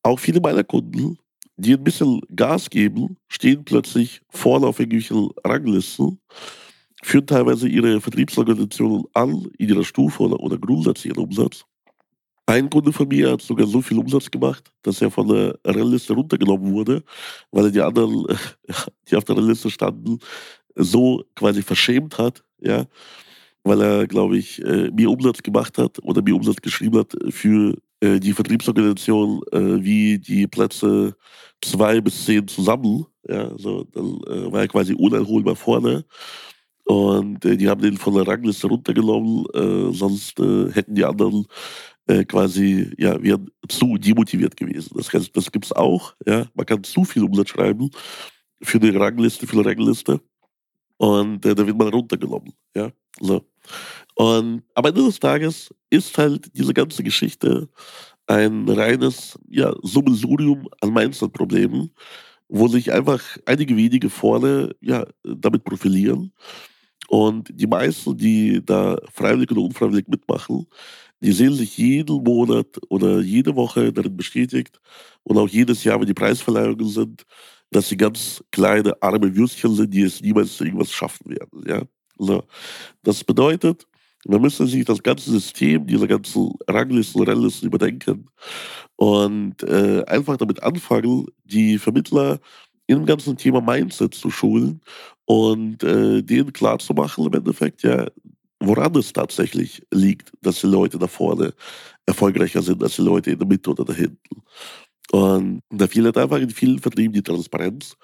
Auch 0.02 0.18
viele 0.18 0.40
meiner 0.40 0.64
Kunden, 0.64 1.18
die 1.56 1.74
ein 1.74 1.84
bisschen 1.84 2.20
Gas 2.34 2.70
geben, 2.70 3.16
stehen 3.28 3.64
plötzlich 3.64 4.20
vorne 4.28 4.66
auf 4.66 4.78
irgendwelchen 4.78 5.30
Ranglisten, 5.44 6.20
führen 7.02 7.26
teilweise 7.26 7.68
ihre 7.68 8.00
Vertriebsorganisationen 8.00 9.04
an 9.14 9.48
in 9.58 9.68
ihrer 9.68 9.84
Stufe 9.84 10.22
oder, 10.22 10.40
oder 10.40 10.58
Grundsatz 10.58 11.04
ihren 11.04 11.24
Umsatz 11.24 11.64
ein 12.46 12.68
Kunde 12.68 12.92
von 12.92 13.08
mir 13.08 13.32
hat 13.32 13.42
sogar 13.42 13.66
so 13.66 13.80
viel 13.80 13.98
Umsatz 13.98 14.30
gemacht, 14.30 14.70
dass 14.82 15.00
er 15.00 15.10
von 15.10 15.28
der 15.28 15.58
Rennliste 15.64 16.12
runtergenommen 16.12 16.72
wurde, 16.72 17.02
weil 17.50 17.66
er 17.66 17.70
die 17.70 17.80
anderen, 17.80 18.26
die 19.10 19.16
auf 19.16 19.24
der 19.24 19.36
Rennliste 19.36 19.70
standen, 19.70 20.18
so 20.74 21.24
quasi 21.34 21.62
verschämt 21.62 22.18
hat, 22.18 22.44
ja, 22.60 22.86
weil 23.62 23.80
er, 23.80 24.06
glaube 24.06 24.36
ich, 24.36 24.62
äh, 24.62 24.90
mir 24.90 25.10
Umsatz 25.10 25.42
gemacht 25.42 25.78
hat 25.78 25.98
oder 26.02 26.22
mir 26.22 26.36
Umsatz 26.36 26.60
geschrieben 26.60 26.98
hat 26.98 27.14
für 27.30 27.76
äh, 28.00 28.20
die 28.20 28.32
Vertriebsorganisation 28.32 29.40
äh, 29.52 29.82
wie 29.82 30.18
die 30.18 30.46
Plätze 30.46 31.16
zwei 31.62 32.00
bis 32.00 32.26
zehn 32.26 32.46
zusammen. 32.46 33.06
Ja, 33.26 33.56
so, 33.56 33.84
dann 33.84 34.20
war 34.52 34.60
er 34.60 34.68
quasi 34.68 34.92
unerholbar 34.92 35.56
vorne. 35.56 36.04
Und 36.84 37.42
die 37.42 37.66
haben 37.70 37.80
den 37.80 37.96
von 37.96 38.12
der 38.12 38.28
Rangliste 38.28 38.66
runtergenommen, 38.66 39.46
sonst 39.94 40.38
hätten 40.38 40.94
die 40.94 41.06
anderen 41.06 41.46
äh, 42.06 42.24
quasi, 42.24 42.92
ja, 42.98 43.20
wären 43.22 43.50
zu 43.68 43.96
demotiviert 43.96 44.56
gewesen. 44.56 44.94
Das, 44.96 45.12
heißt, 45.12 45.36
das 45.36 45.50
gibt 45.50 45.66
es 45.66 45.72
auch, 45.72 46.14
ja. 46.26 46.46
Man 46.54 46.66
kann 46.66 46.84
zu 46.84 47.04
viel 47.04 47.24
Umsatz 47.24 47.50
schreiben 47.50 47.90
für 48.62 48.78
eine 48.80 48.98
Rangliste, 48.98 49.46
für 49.46 49.58
eine 49.58 49.66
Rangliste. 49.66 50.20
Und 50.96 51.44
äh, 51.44 51.54
da 51.54 51.66
wird 51.66 51.76
man 51.76 51.88
runtergenommen, 51.88 52.52
ja. 52.74 52.90
So. 53.20 53.46
Und 54.14 54.62
am 54.74 54.84
Ende 54.84 55.04
des 55.04 55.18
Tages 55.18 55.74
ist 55.90 56.16
halt 56.18 56.50
diese 56.56 56.74
ganze 56.74 57.02
Geschichte 57.02 57.68
ein 58.26 58.68
reines 58.68 59.38
ja, 59.48 59.74
Summensurium 59.82 60.68
an 60.80 60.92
Mindset-Problemen, 60.92 61.90
wo 62.48 62.68
sich 62.68 62.92
einfach 62.92 63.22
einige 63.46 63.76
wenige 63.76 64.10
vorne 64.10 64.74
ja, 64.80 65.06
damit 65.22 65.64
profilieren. 65.64 66.32
Und 67.08 67.50
die 67.52 67.66
meisten, 67.66 68.16
die 68.16 68.64
da 68.64 68.96
freiwillig 69.12 69.50
oder 69.52 69.62
unfreiwillig 69.62 70.08
mitmachen, 70.08 70.66
die 71.20 71.32
sehen 71.32 71.54
sich 71.54 71.78
jeden 71.78 72.22
Monat 72.24 72.66
oder 72.90 73.20
jede 73.20 73.54
Woche 73.56 73.92
darin 73.92 74.16
bestätigt 74.16 74.80
und 75.22 75.38
auch 75.38 75.48
jedes 75.48 75.84
Jahr, 75.84 76.00
wenn 76.00 76.06
die 76.06 76.14
Preisverleihungen 76.14 76.88
sind, 76.88 77.24
dass 77.70 77.88
sie 77.88 77.96
ganz 77.96 78.42
kleine, 78.52 79.00
arme 79.02 79.34
Würstchen 79.34 79.74
sind, 79.74 79.92
die 79.94 80.02
es 80.02 80.20
niemals 80.20 80.60
irgendwas 80.60 80.92
schaffen 80.92 81.30
werden. 81.30 81.64
Ja? 81.66 81.82
So. 82.18 82.44
Das 83.02 83.24
bedeutet, 83.24 83.86
Man 84.26 84.40
müsste 84.40 84.66
sich 84.66 84.84
das 84.86 85.02
ganze 85.02 85.30
System, 85.30 85.86
diese 85.86 86.06
ganzen 86.08 86.50
Ranglisten, 86.68 87.22
Rennlisten 87.22 87.68
überdenken 87.68 88.30
und 88.96 89.62
äh, 89.64 90.02
einfach 90.06 90.36
damit 90.38 90.62
anfangen, 90.62 91.26
die 91.44 91.78
Vermittler 91.78 92.40
in 92.86 92.98
dem 92.98 93.06
ganzen 93.06 93.36
Thema 93.36 93.60
Mindset 93.60 94.14
zu 94.14 94.30
schulen 94.30 94.80
und 95.24 95.82
äh, 95.82 96.22
denen 96.22 96.52
klarzumachen 96.52 97.26
im 97.26 97.32
Endeffekt, 97.32 97.82
ja, 97.82 98.06
woran 98.60 98.94
es 98.96 99.12
tatsächlich 99.12 99.82
liegt, 99.90 100.32
dass 100.42 100.60
die 100.60 100.66
Leute 100.66 100.98
da 100.98 101.06
vorne 101.06 101.54
erfolgreicher 102.06 102.62
sind 102.62 102.82
als 102.82 102.96
die 102.96 103.02
Leute 103.02 103.30
in 103.30 103.38
der 103.38 103.48
Mitte 103.48 103.70
oder 103.70 103.84
da 103.84 103.92
hinten. 103.92 104.42
Und 105.12 105.62
da 105.70 105.86
fehlt 105.86 106.06
halt 106.06 106.18
einfach 106.18 106.38
in 106.38 106.50
vielen 106.50 106.78
Vertrieben 106.78 107.12
die 107.12 107.22
Transparenz. 107.22 107.96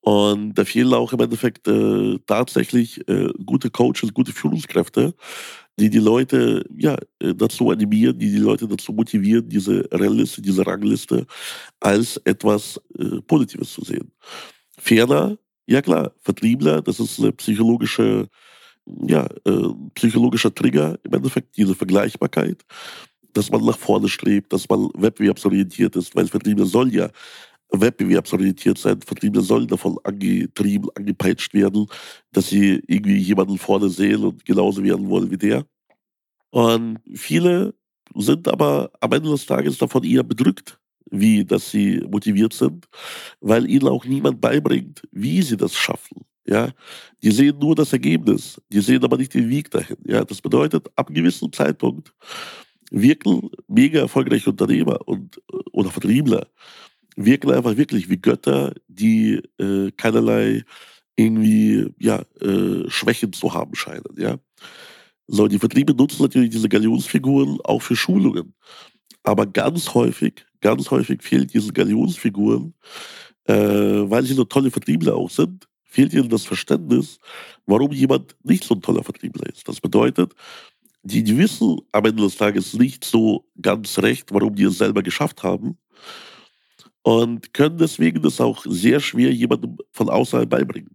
Und 0.00 0.54
da 0.54 0.64
fehlen 0.64 0.94
auch 0.94 1.12
im 1.12 1.20
Endeffekt 1.20 1.66
äh, 1.68 2.18
tatsächlich 2.26 3.06
äh, 3.08 3.28
gute 3.44 3.70
Coaches, 3.70 4.14
gute 4.14 4.32
Führungskräfte, 4.32 5.14
die 5.78 5.90
die 5.90 5.98
Leute 5.98 6.64
ja, 6.76 6.96
äh, 7.20 7.34
dazu 7.34 7.70
animieren, 7.70 8.18
die 8.18 8.30
die 8.30 8.38
Leute 8.38 8.66
dazu 8.66 8.92
motivieren, 8.92 9.48
diese 9.48 9.88
Rennliste, 9.92 10.42
diese 10.42 10.66
Rangliste 10.66 11.26
als 11.80 12.16
etwas 12.24 12.80
äh, 12.98 13.20
Positives 13.22 13.72
zu 13.72 13.84
sehen. 13.84 14.10
Ferner, 14.78 15.36
ja 15.66 15.82
klar, 15.82 16.12
Vertriebler, 16.22 16.82
das 16.82 17.00
ist 17.00 17.18
eine 17.18 17.32
psychologische, 17.32 18.28
ja, 19.06 19.26
äh, 19.44 19.68
psychologischer 19.94 20.54
Trigger 20.54 20.98
im 21.04 21.12
Endeffekt, 21.12 21.56
diese 21.56 21.74
Vergleichbarkeit 21.74 22.64
dass 23.36 23.50
man 23.50 23.64
nach 23.64 23.76
vorne 23.76 24.08
strebt, 24.08 24.52
dass 24.52 24.68
man 24.68 24.88
wettbewerbsorientiert 24.94 25.94
ist, 25.96 26.16
weil 26.16 26.26
Vertriebler 26.26 26.64
soll 26.64 26.94
ja 26.94 27.10
wettbewerbsorientiert 27.70 28.78
sein. 28.78 29.00
Vertriebler 29.02 29.42
sollen 29.42 29.66
davon 29.66 29.98
angetrieben, 30.04 30.88
angepeitscht 30.94 31.54
werden, 31.54 31.86
dass 32.32 32.48
sie 32.48 32.82
irgendwie 32.86 33.16
jemanden 33.16 33.58
vorne 33.58 33.88
sehen 33.88 34.24
und 34.24 34.44
genauso 34.44 34.82
werden 34.82 35.08
wollen 35.08 35.30
wie 35.30 35.38
der. 35.38 35.64
Und 36.50 36.98
viele 37.14 37.74
sind 38.14 38.48
aber 38.48 38.90
am 39.00 39.12
Ende 39.12 39.30
des 39.30 39.46
Tages 39.46 39.78
davon 39.78 40.04
eher 40.04 40.22
bedrückt, 40.22 40.78
wie 41.10 41.44
dass 41.44 41.70
sie 41.70 42.00
motiviert 42.10 42.52
sind, 42.52 42.86
weil 43.40 43.68
ihnen 43.68 43.88
auch 43.88 44.04
niemand 44.04 44.40
beibringt, 44.40 45.02
wie 45.12 45.42
sie 45.42 45.56
das 45.56 45.74
schaffen. 45.74 46.24
Ja, 46.48 46.70
die 47.22 47.32
sehen 47.32 47.58
nur 47.58 47.74
das 47.74 47.92
Ergebnis, 47.92 48.60
die 48.72 48.80
sehen 48.80 49.02
aber 49.02 49.16
nicht 49.16 49.34
den 49.34 49.50
Weg 49.50 49.68
dahin. 49.70 49.96
Ja, 50.04 50.24
das 50.24 50.40
bedeutet, 50.40 50.88
ab 50.94 51.08
einem 51.08 51.16
gewissen 51.16 51.52
Zeitpunkt 51.52 52.14
wirken 52.92 53.50
mega 53.66 54.00
erfolgreiche 54.00 54.50
Unternehmer 54.50 55.00
und, 55.08 55.42
oder 55.72 55.90
Vertriebler, 55.90 56.46
wirken 57.16 57.50
einfach 57.50 57.76
wirklich 57.76 58.08
wie 58.08 58.18
Götter, 58.18 58.74
die 58.88 59.42
äh, 59.58 59.90
keinerlei 59.96 60.64
irgendwie 61.16 61.92
ja, 61.98 62.22
äh, 62.40 62.88
Schwächen 62.88 63.32
zu 63.32 63.54
haben 63.54 63.74
scheinen. 63.74 64.04
Ja? 64.16 64.36
So, 65.26 65.48
die 65.48 65.58
Vertriebe 65.58 65.94
nutzen 65.94 66.22
natürlich 66.22 66.50
diese 66.50 66.68
Galionsfiguren 66.68 67.58
auch 67.64 67.80
für 67.80 67.96
Schulungen. 67.96 68.54
Aber 69.22 69.46
ganz 69.46 69.92
häufig, 69.94 70.44
ganz 70.60 70.90
häufig 70.90 71.22
fehlt 71.22 71.52
diesen 71.52 71.72
Galionsfiguren, 71.72 72.74
äh, 73.44 73.54
weil 73.54 74.24
sie 74.24 74.34
nur 74.34 74.48
tolle 74.48 74.70
Vertriebler 74.70 75.16
auch 75.16 75.30
sind, 75.30 75.66
fehlt 75.84 76.12
ihnen 76.12 76.28
das 76.28 76.44
Verständnis, 76.44 77.18
warum 77.64 77.90
jemand 77.92 78.36
nicht 78.44 78.62
so 78.62 78.74
ein 78.74 78.82
toller 78.82 79.02
Vertriebler 79.02 79.48
ist. 79.48 79.66
Das 79.66 79.80
bedeutet, 79.80 80.34
die, 81.02 81.22
die 81.22 81.38
wissen 81.38 81.78
am 81.92 82.04
Ende 82.04 82.22
des 82.22 82.36
Tages 82.36 82.74
nicht 82.74 83.04
so 83.04 83.48
ganz 83.60 83.98
recht, 83.98 84.32
warum 84.32 84.54
die 84.54 84.64
es 84.64 84.78
selber 84.78 85.02
geschafft 85.02 85.42
haben. 85.42 85.78
Und 87.06 87.54
können 87.54 87.78
deswegen 87.78 88.20
das 88.20 88.40
auch 88.40 88.64
sehr 88.68 88.98
schwer 88.98 89.32
jemandem 89.32 89.78
von 89.92 90.10
außerhalb 90.10 90.50
beibringen. 90.50 90.90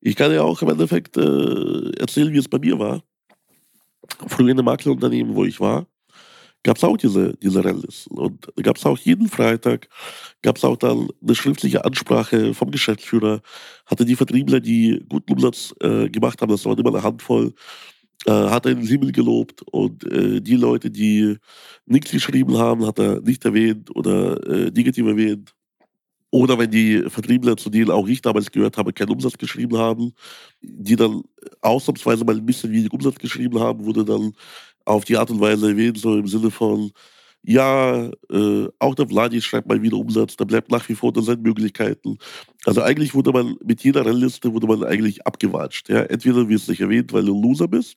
Ich 0.00 0.16
kann 0.16 0.32
ja 0.32 0.42
auch 0.42 0.60
im 0.60 0.70
Endeffekt 0.70 1.16
äh, 1.16 1.92
erzählen, 2.00 2.32
wie 2.32 2.38
es 2.38 2.48
bei 2.48 2.58
mir 2.58 2.76
war. 2.80 3.00
Früher 4.26 4.48
in 4.48 4.58
einem 4.58 4.64
Maklerunternehmen, 4.64 5.36
wo 5.36 5.44
ich 5.44 5.60
war, 5.60 5.86
gab 6.64 6.78
es 6.78 6.82
auch 6.82 6.96
diese, 6.96 7.36
diese 7.36 7.64
Rennlisten. 7.64 8.18
Und 8.18 8.48
gab 8.60 8.76
es 8.76 8.84
auch 8.84 8.98
jeden 8.98 9.28
Freitag, 9.28 9.88
gab 10.42 10.56
es 10.56 10.64
auch 10.64 10.76
dann 10.76 11.10
eine 11.22 11.36
schriftliche 11.36 11.84
Ansprache 11.84 12.52
vom 12.52 12.72
Geschäftsführer, 12.72 13.40
hatte 13.86 14.04
die 14.04 14.16
Vertriebler, 14.16 14.58
die 14.58 15.04
guten 15.08 15.34
Umsatz 15.34 15.72
äh, 15.78 16.08
gemacht 16.08 16.42
haben, 16.42 16.50
das 16.50 16.64
waren 16.64 16.76
immer 16.76 16.92
eine 16.92 17.04
Handvoll, 17.04 17.54
hat 18.26 18.66
er 18.66 18.74
den 18.74 18.86
Himmel 18.86 19.12
gelobt 19.12 19.62
und 19.62 20.04
äh, 20.04 20.40
die 20.40 20.56
Leute, 20.56 20.90
die 20.90 21.36
nichts 21.86 22.10
geschrieben 22.12 22.56
haben, 22.58 22.86
hat 22.86 22.98
er 22.98 23.20
nicht 23.20 23.44
erwähnt 23.44 23.94
oder 23.94 24.40
äh, 24.46 24.70
negativ 24.70 25.06
erwähnt. 25.06 25.54
Oder 26.30 26.58
wenn 26.58 26.70
die 26.70 27.02
Vertriebler, 27.08 27.56
zu 27.58 27.68
denen 27.68 27.90
auch 27.90 28.06
ich 28.08 28.22
damals 28.22 28.50
gehört 28.50 28.78
habe, 28.78 28.92
keinen 28.92 29.10
Umsatz 29.10 29.36
geschrieben 29.36 29.76
haben, 29.76 30.12
die 30.62 30.96
dann 30.96 31.22
ausnahmsweise 31.60 32.24
mal 32.24 32.36
ein 32.36 32.46
bisschen 32.46 32.72
wenig 32.72 32.90
Umsatz 32.90 33.16
geschrieben 33.18 33.60
haben, 33.60 33.84
wurde 33.84 34.04
dann 34.04 34.32
auf 34.86 35.04
die 35.04 35.16
Art 35.18 35.30
und 35.30 35.40
Weise 35.40 35.68
erwähnt, 35.68 35.98
so 35.98 36.16
im 36.16 36.26
Sinne 36.26 36.50
von, 36.50 36.90
ja, 37.44 38.08
äh, 38.30 38.68
auch 38.78 38.94
der 38.94 39.08
Vladi 39.08 39.40
schreibt 39.40 39.68
mal 39.68 39.82
wieder 39.82 39.96
Umsatz, 39.96 40.36
da 40.36 40.44
bleibt 40.44 40.70
nach 40.70 40.88
wie 40.88 40.94
vor 40.94 41.08
unter 41.08 41.22
seinen 41.22 41.42
Möglichkeiten. 41.42 42.18
Also 42.64 42.82
eigentlich 42.82 43.14
wurde 43.14 43.32
man 43.32 43.56
mit 43.64 43.82
jeder 43.82 44.06
Rennliste 44.06 44.52
wurde 44.52 44.66
man 44.66 44.84
eigentlich 44.84 45.26
abgewatscht. 45.26 45.88
Ja? 45.88 46.02
Entweder 46.02 46.48
wirst 46.48 46.68
du 46.68 46.72
nicht 46.72 46.80
erwähnt, 46.80 47.12
weil 47.12 47.24
du 47.24 47.34
ein 47.34 47.42
Loser 47.42 47.68
bist, 47.68 47.96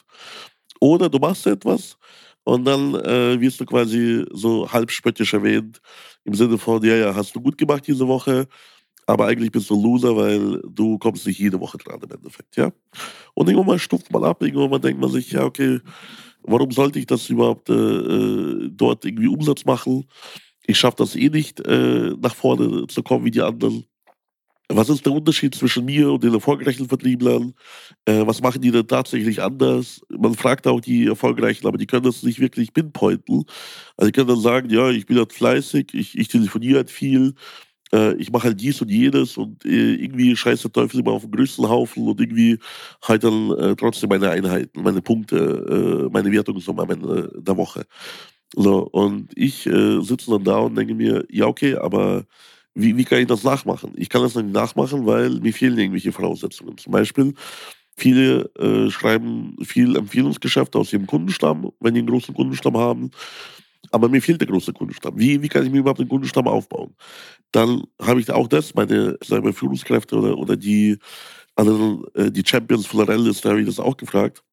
oder 0.80 1.10
du 1.10 1.20
machst 1.20 1.48
etwas 1.48 1.98
und 2.44 2.66
dann 2.66 2.96
äh, 2.96 3.40
wirst 3.40 3.60
du 3.60 3.66
quasi 3.66 4.26
so 4.32 4.72
halb 4.72 4.92
spöttisch 4.92 5.34
erwähnt, 5.34 5.82
im 6.24 6.34
Sinne 6.34 6.58
von, 6.58 6.84
ja, 6.84 6.96
ja, 6.96 7.16
hast 7.16 7.36
du 7.36 7.42
gut 7.42 7.58
gemacht 7.58 7.88
diese 7.88 8.08
Woche, 8.08 8.48
aber 9.08 9.28
eigentlich 9.28 9.52
bist 9.52 9.70
du 9.70 9.76
ein 9.76 9.84
Loser, 9.84 10.16
weil 10.16 10.62
du 10.68 10.98
kommst 10.98 11.28
nicht 11.28 11.40
jede 11.40 11.60
Woche 11.60 11.78
dran 11.78 12.02
im 12.02 12.12
Endeffekt, 12.12 12.56
ja. 12.56 12.72
Und 13.34 13.48
irgendwann 13.48 13.68
mal 13.68 13.80
stuft 13.80 14.12
man 14.12 14.24
ab, 14.24 14.42
irgendwann 14.42 14.70
mal 14.70 14.80
denkt 14.80 15.00
man 15.00 15.12
sich, 15.12 15.32
ja, 15.32 15.44
okay, 15.44 15.80
Warum 16.48 16.72
sollte 16.72 17.00
ich 17.00 17.08
das 17.08 17.30
überhaupt 17.30 17.70
äh, 17.70 17.74
äh, 17.74 18.70
dort 18.72 19.04
irgendwie 19.04 19.28
Umsatz 19.28 19.66
machen? 19.66 20.06
Ich 20.68 20.78
schaffe 20.78 20.98
das 20.98 21.16
eh 21.16 21.30
nicht, 21.30 21.60
äh, 21.66 22.14
nach 22.20 22.36
vorne 22.36 22.88
zu 22.88 23.04
kommen 23.04 23.26
wie 23.26 23.32
die 23.32 23.42
anderen. 23.42 23.86
Was 24.68 24.90
ist 24.90 25.06
der 25.06 25.14
Unterschied 25.14 25.54
zwischen 25.54 25.86
mir 25.86 26.12
und 26.12 26.24
den 26.24 26.34
erfolgreichen 26.34 26.88
Vertrieblern? 26.88 27.54
Äh, 28.06 28.26
was 28.26 28.42
machen 28.42 28.62
die 28.62 28.72
denn 28.72 28.88
tatsächlich 28.88 29.42
anders? 29.42 30.02
Man 30.10 30.34
fragt 30.34 30.66
auch 30.66 30.82
die 30.82 31.06
Erfolgreichen, 31.06 31.68
aber 31.68 31.78
die 31.78 31.86
können 31.86 32.04
das 32.04 32.24
nicht 32.24 32.40
wirklich 32.40 32.74
pinpointen. 32.74 33.46
Also 33.96 34.08
die 34.08 34.12
können 34.12 34.28
dann 34.28 34.40
sagen, 34.40 34.70
ja, 34.72 34.90
ich 34.90 35.06
bin 35.06 35.18
halt 35.18 35.34
fleißig, 35.34 35.94
ich, 35.94 36.18
ich 36.18 36.30
telefoniere 36.30 36.78
halt 36.78 36.90
viel, 36.90 37.36
ich 38.18 38.32
mache 38.32 38.46
halt 38.50 38.62
dies 38.62 38.82
und 38.82 38.90
jenes 38.90 39.38
und 39.38 39.66
äh, 39.66 39.96
irgendwie 39.96 40.36
scheißt 40.36 40.64
der 40.66 40.72
Teufel 40.72 41.00
immer 41.02 41.12
auf 41.12 41.24
den 41.24 41.32
größten 41.32 41.68
Haufen 41.68 42.08
und 42.08 42.20
irgendwie 42.20 42.60
halt 43.02 43.24
dann 43.24 43.52
äh, 43.52 43.76
trotzdem 43.76 44.10
meine 44.10 44.30
Einheiten, 44.30 44.82
meine 44.82 45.02
Punkte, 45.02 46.08
äh, 46.08 46.10
meine 46.12 46.32
Wertungssumme 46.32 46.84
am 46.84 46.90
Ende 46.90 47.32
der 47.38 47.58
Woche. 47.58 47.86
So, 48.56 48.88
und 48.92 49.30
ich 49.36 49.66
äh, 49.68 50.02
sitze 50.02 50.32
dann 50.32 50.44
da 50.44 50.60
und 50.60 50.76
denke 50.76 50.96
mir, 50.96 51.26
ja, 51.30 51.46
okay, 51.48 51.76
aber 51.76 52.26
wie, 52.74 52.96
wie 52.98 53.06
kann 53.06 53.20
ich 53.20 53.28
das 53.28 53.44
nachmachen? 53.44 53.94
Ich 53.96 54.10
kann 54.10 54.22
das 54.22 54.36
nicht 54.36 54.52
nachmachen, 54.52 55.06
weil 55.06 55.32
mir 55.40 55.54
fehlen 55.54 55.78
irgendwelche 55.78 56.12
Voraussetzungen. 56.12 56.78
Zum 56.78 56.92
Beispiel, 56.92 57.34
viele 57.96 58.52
äh, 58.56 58.90
schreiben 58.92 59.56
viel 59.64 59.96
Empfehlungsgeschäfte 59.96 60.78
aus 60.78 60.92
ihrem 60.94 61.08
Kundenstamm, 61.08 61.72
wenn 61.80 61.94
die 61.94 62.00
einen 62.00 62.10
großen 62.10 62.36
Kundenstamm 62.36 62.78
haben. 62.78 63.12
Aber 63.92 64.10
mir 64.10 64.22
fehlt 64.22 64.42
der 64.42 64.48
große 64.48 64.74
Kundenstamm. 64.74 65.18
Wie, 65.18 65.42
wie 65.42 65.50
kann 65.50 65.66
ich 65.66 65.72
mir 65.72 65.80
überhaupt 65.80 66.00
einen 66.00 66.10
Kundenstamm 66.10 66.48
aufbauen? 66.48 66.96
Dann 67.52 67.84
habe 68.02 68.20
ich 68.20 68.32
auch 68.32 68.48
das, 68.48 68.74
meine 68.76 69.18
sagen 69.24 69.46
wir, 69.46 69.54
Führungskräfte 69.54 70.18
oder, 70.18 70.38
oder 70.38 70.58
die 70.58 70.98
anderen, 71.56 72.04
äh, 72.14 72.32
die 72.32 72.44
Champions 72.46 72.86
von 72.86 73.06
der 73.06 73.10
Rallye, 73.10 73.32
da 73.42 73.50
habe 73.50 73.62
ich 73.62 73.68
das 73.68 73.80
auch 73.80 73.98
gefragt. 73.98 74.44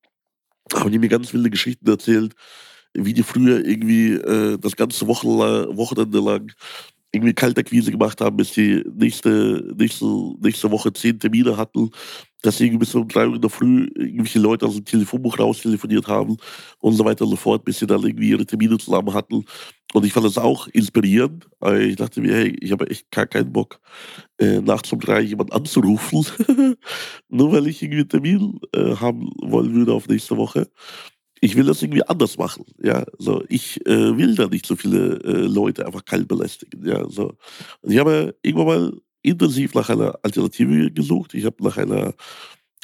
Haben 0.73 0.93
die 0.93 0.99
mir 0.99 1.09
ganz 1.09 1.33
wilde 1.33 1.51
Geschichten 1.51 1.89
erzählt, 1.89 2.35
wie 2.95 3.13
die 3.13 3.23
früher 3.23 3.65
irgendwie 3.65 4.13
äh, 4.13 4.59
das 4.59 4.77
ganze 4.77 5.07
Wochenende 5.07 6.21
lang 6.21 6.53
irgendwie 7.13 7.35
Kaltakquise 7.35 7.91
gemacht 7.91 8.21
haben, 8.21 8.37
bis 8.39 8.53
die 8.53 8.83
nächste, 8.95 9.75
nächste, 9.77 10.07
nächste 10.41 10.71
Woche 10.71 10.93
zehn 10.93 11.21
Termine 11.21 11.57
hatten, 11.59 11.91
dass 12.41 12.57
sie 12.57 12.65
irgendwie 12.65 12.81
bis 12.81 12.95
um 12.95 13.07
drei 13.07 13.29
Uhr 13.29 13.37
in 13.37 13.41
der 13.41 13.51
Früh 13.51 13.89
irgendwelche 13.95 14.39
Leute 14.39 14.67
aus 14.67 14.75
dem 14.75 14.85
Telefonbuch 14.85 15.39
raustelefoniert 15.39 16.09
haben 16.09 16.39
und 16.81 16.95
so 16.95 17.05
weiter 17.05 17.25
und 17.25 17.31
so 17.31 17.37
fort, 17.37 17.65
bis 17.65 17.79
sie 17.79 17.87
dann 17.87 18.03
irgendwie 18.03 18.31
ihre 18.31 18.47
Termine 18.47 18.79
zusammen 18.79 19.13
hatten. 19.13 19.45
Und 19.93 20.07
ich 20.07 20.13
fand 20.13 20.25
das 20.25 20.39
auch 20.39 20.67
inspirierend. 20.69 21.47
Ich 21.81 21.97
dachte 21.97 22.23
mir, 22.23 22.35
hey, 22.35 22.57
ich 22.61 22.73
habe 22.73 22.89
echt 22.89 23.11
gar 23.11 23.27
keinen 23.27 23.53
Bock, 23.53 23.79
äh, 24.39 24.61
nachts 24.61 24.91
um 24.93 24.99
drei 24.99 25.21
jemanden 25.21 25.53
anzurufen, 25.53 26.27
nur 27.29 27.53
weil 27.53 27.67
ich 27.67 27.83
irgendwie 27.83 28.01
einen 28.01 28.09
Termin 28.09 28.61
äh, 28.75 28.97
haben 28.97 29.29
wollen 29.43 29.75
würde 29.75 29.93
auf 29.93 30.09
nächste 30.09 30.37
Woche 30.39 30.69
ich 31.43 31.57
will 31.57 31.65
das 31.65 31.83
irgendwie 31.83 32.05
anders 32.05 32.39
machen. 32.39 32.65
Ja, 32.81 33.05
so 33.19 33.43
ich 33.49 33.85
äh, 33.85 34.17
will 34.17 34.37
da 34.37 34.47
nicht 34.47 34.65
so 34.65 34.77
viele 34.77 35.17
äh, 35.25 35.47
Leute 35.47 35.85
einfach 35.85 36.05
kalt 36.05 36.29
belästigen. 36.29 36.87
Ja, 36.87 37.07
so. 37.09 37.35
Und 37.81 37.91
ich 37.91 37.99
habe 37.99 38.37
irgendwann 38.43 38.67
mal 38.67 38.93
intensiv 39.23 39.75
nach 39.75 39.91
einer 39.91 40.19
Alternative 40.23 40.93
gesucht. 40.93 41.35
Ich 41.35 41.45
habe 41.45 41.57
nach 41.65 41.77
einer 41.77 42.15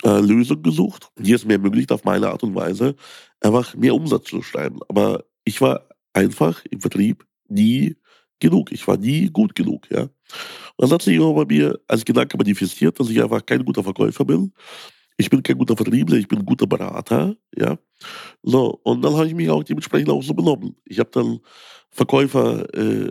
äh, 0.03 0.21
Lösung 0.21 0.61
gesucht, 0.61 1.09
die 1.19 1.33
es 1.33 1.45
mir 1.45 1.55
ermöglicht, 1.55 1.93
auf 1.93 2.03
meine 2.03 2.31
Art 2.31 2.43
und 2.43 2.57
Weise 2.57 2.97
einfach 3.41 3.77
mehr 3.77 3.95
Umsatz 3.95 4.25
zu 4.25 4.43
schreiben. 4.43 4.81
Aber 4.89 5.25
ich 5.45 5.61
war 5.61 5.89
einfach 6.13 6.65
im 6.69 6.81
Vertrieb 6.81 7.25
nie 7.49 7.95
genug. 8.41 8.73
Ich 8.73 8.89
war 8.89 8.97
nie 8.97 9.31
gut 9.31 9.55
genug. 9.55 9.89
Ja. 9.89 10.03
Und 10.03 10.11
das 10.79 10.91
hat 10.91 11.03
sich 11.03 11.15
immer 11.15 11.33
bei 11.33 11.45
mir 11.45 11.79
als 11.87 12.05
Gedanke 12.05 12.37
manifestiert, 12.37 12.99
dass 12.99 13.09
ich 13.09 13.23
einfach 13.23 13.47
kein 13.47 13.65
guter 13.65 13.85
Verkäufer 13.85 14.25
bin 14.25 14.53
Ich 15.21 15.31
bin 15.31 15.43
kein 15.43 15.59
guter 15.59 15.77
Vertriebler, 15.77 16.17
ich 16.17 16.29
bin 16.29 16.39
ein 16.39 16.47
guter 16.47 16.67
Berater, 16.67 17.35
ja. 17.57 17.77
So, 18.45 18.79
und 18.85 19.03
dann 19.03 19.15
habe 19.15 19.27
ich 19.27 19.35
mich 19.35 19.51
auch 19.51 19.65
dementsprechend 19.65 20.11
auch 20.11 20.23
so 20.23 20.33
benommen. 20.33 20.77
Ich 20.85 21.01
habe 21.01 21.11
dann 21.13 21.41
Verkäufer 21.91 22.73
äh, 22.73 23.11